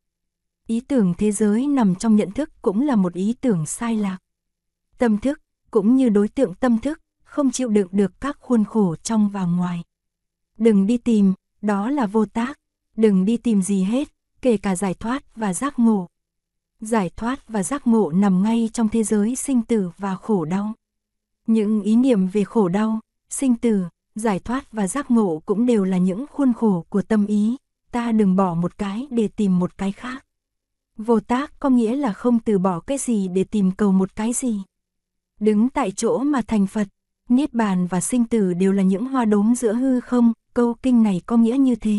Ý 0.67 0.81
tưởng 0.81 1.15
thế 1.19 1.33
giới 1.33 1.67
nằm 1.67 1.95
trong 1.95 2.17
nhận 2.17 2.31
thức 2.31 2.51
cũng 2.63 2.81
là 2.81 2.97
một 2.97 3.15
ý 3.15 3.35
tưởng 3.41 3.67
sai 3.67 3.97
lạc. 3.97 4.19
Tâm 4.99 5.19
thức, 5.19 5.41
cũng 5.71 5.97
như 5.97 6.09
đối 6.09 6.29
tượng 6.29 6.55
tâm 6.55 6.79
thức, 6.79 7.01
không 7.25 7.51
chịu 7.51 7.69
đựng 7.69 7.89
được 7.93 8.21
các 8.21 8.37
khuôn 8.41 8.65
khổ 8.65 8.97
trong 8.97 9.29
và 9.29 9.45
ngoài. 9.45 9.83
Đừng 10.59 10.87
đi 10.87 10.99
tìm, 10.99 11.35
đó 11.63 11.91
là 11.91 12.07
vô 12.07 12.27
tác, 12.27 12.59
đừng 12.97 13.25
đi 13.25 13.37
tìm 13.37 13.63
gì 13.63 13.83
hết, 13.83 14.09
kể 14.43 14.57
cả 14.57 14.77
giải 14.77 14.95
thoát 14.95 15.37
và 15.37 15.55
giác 15.55 15.79
ngộ. 15.79 16.09
Giải 16.81 17.11
thoát 17.17 17.49
và 17.49 17.63
giác 17.63 17.87
ngộ 17.87 18.13
nằm 18.13 18.43
ngay 18.43 18.71
trong 18.73 18.89
thế 18.89 19.05
giới 19.05 19.37
sinh 19.37 19.63
tử 19.63 19.91
và 19.99 20.17
khổ 20.17 20.45
đau. 20.45 20.73
Những 21.47 21.83
ý 21.83 21.97
niệm 21.97 22.27
về 22.27 22.45
khổ 22.45 22.69
đau, 22.69 23.01
sinh 23.35 23.55
tử, 23.55 23.85
giải 24.15 24.39
thoát 24.39 24.73
và 24.73 24.89
giác 24.89 25.11
ngộ 25.11 25.43
cũng 25.47 25.67
đều 25.67 25.85
là 25.85 25.99
những 25.99 26.25
khuôn 26.31 26.53
khổ 26.53 26.85
của 26.89 27.03
tâm 27.03 27.27
ý, 27.27 27.57
ta 27.91 28.13
đừng 28.13 28.37
bỏ 28.37 28.55
một 28.55 28.79
cái 28.79 29.07
để 29.11 29.29
tìm 29.29 29.59
một 29.59 29.79
cái 29.79 29.93
khác. 29.93 30.25
Vô 30.97 31.21
tác 31.21 31.61
có 31.61 31.69
nghĩa 31.71 31.97
là 31.97 32.13
không 32.13 32.39
từ 32.39 32.59
bỏ 32.59 32.81
cái 32.81 32.99
gì 32.99 33.29
để 33.29 33.45
tìm 33.45 33.71
cầu 33.73 33.93
một 33.93 34.17
cái 34.17 34.33
gì. 34.33 34.63
Đứng 35.41 35.69
tại 35.69 35.91
chỗ 35.91 36.19
mà 36.19 36.43
thành 36.43 36.67
Phật, 36.67 36.89
Niết 37.29 37.55
bàn 37.55 37.87
và 37.87 38.01
sinh 38.01 38.25
tử 38.25 38.55
đều 38.55 38.73
là 38.73 38.83
những 38.83 39.07
hoa 39.07 39.25
đốm 39.25 39.55
giữa 39.55 39.75
hư 39.75 40.01
không, 40.01 40.33
câu 40.55 40.75
kinh 40.75 41.03
này 41.03 41.23
có 41.27 41.37
nghĩa 41.37 41.57
như 41.57 41.75
thế. 41.75 41.99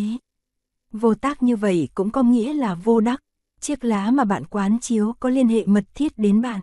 Vô 0.91 1.15
tác 1.15 1.43
như 1.43 1.55
vậy 1.55 1.89
cũng 1.95 2.09
có 2.09 2.23
nghĩa 2.23 2.53
là 2.53 2.75
vô 2.75 2.99
đắc, 2.99 3.21
chiếc 3.59 3.83
lá 3.83 4.11
mà 4.11 4.25
bạn 4.25 4.45
quán 4.45 4.79
chiếu 4.79 5.13
có 5.19 5.29
liên 5.29 5.47
hệ 5.47 5.65
mật 5.65 5.83
thiết 5.95 6.17
đến 6.17 6.41
bạn. 6.41 6.61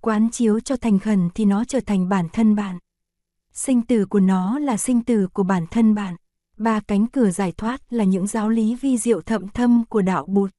Quán 0.00 0.30
chiếu 0.30 0.60
cho 0.60 0.76
thành 0.76 0.98
khẩn 0.98 1.28
thì 1.34 1.44
nó 1.44 1.64
trở 1.64 1.80
thành 1.80 2.08
bản 2.08 2.28
thân 2.32 2.54
bạn. 2.54 2.78
Sinh 3.58 3.82
tử 3.82 4.06
của 4.06 4.20
nó 4.20 4.58
là 4.58 4.76
sinh 4.76 5.00
tử 5.00 5.28
của 5.32 5.42
bản 5.42 5.66
thân 5.70 5.94
bạn. 5.94 6.16
Ba 6.56 6.80
cánh 6.80 7.06
cửa 7.06 7.30
giải 7.30 7.52
thoát 7.52 7.92
là 7.92 8.04
những 8.04 8.26
giáo 8.26 8.48
lý 8.48 8.74
vi 8.74 8.98
diệu 8.98 9.20
thậm 9.20 9.48
thâm 9.48 9.84
của 9.88 10.02
đạo 10.02 10.24
Bụt. 10.26 10.50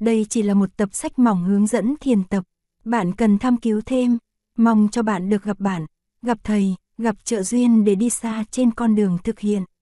Đây 0.00 0.26
chỉ 0.28 0.42
là 0.42 0.54
một 0.54 0.76
tập 0.76 0.88
sách 0.92 1.18
mỏng 1.18 1.44
hướng 1.44 1.66
dẫn 1.66 1.94
thiền 2.00 2.24
tập. 2.24 2.44
Bạn 2.84 3.12
cần 3.12 3.38
tham 3.38 3.56
cứu 3.56 3.80
thêm. 3.86 4.18
Mong 4.56 4.88
cho 4.92 5.02
bạn 5.02 5.28
được 5.28 5.42
gặp 5.42 5.60
bạn, 5.60 5.86
gặp 6.22 6.38
thầy, 6.44 6.74
gặp 6.98 7.16
trợ 7.24 7.42
duyên 7.42 7.84
để 7.84 7.94
đi 7.94 8.10
xa 8.10 8.44
trên 8.50 8.70
con 8.70 8.94
đường 8.94 9.18
thực 9.24 9.38
hiện. 9.38 9.64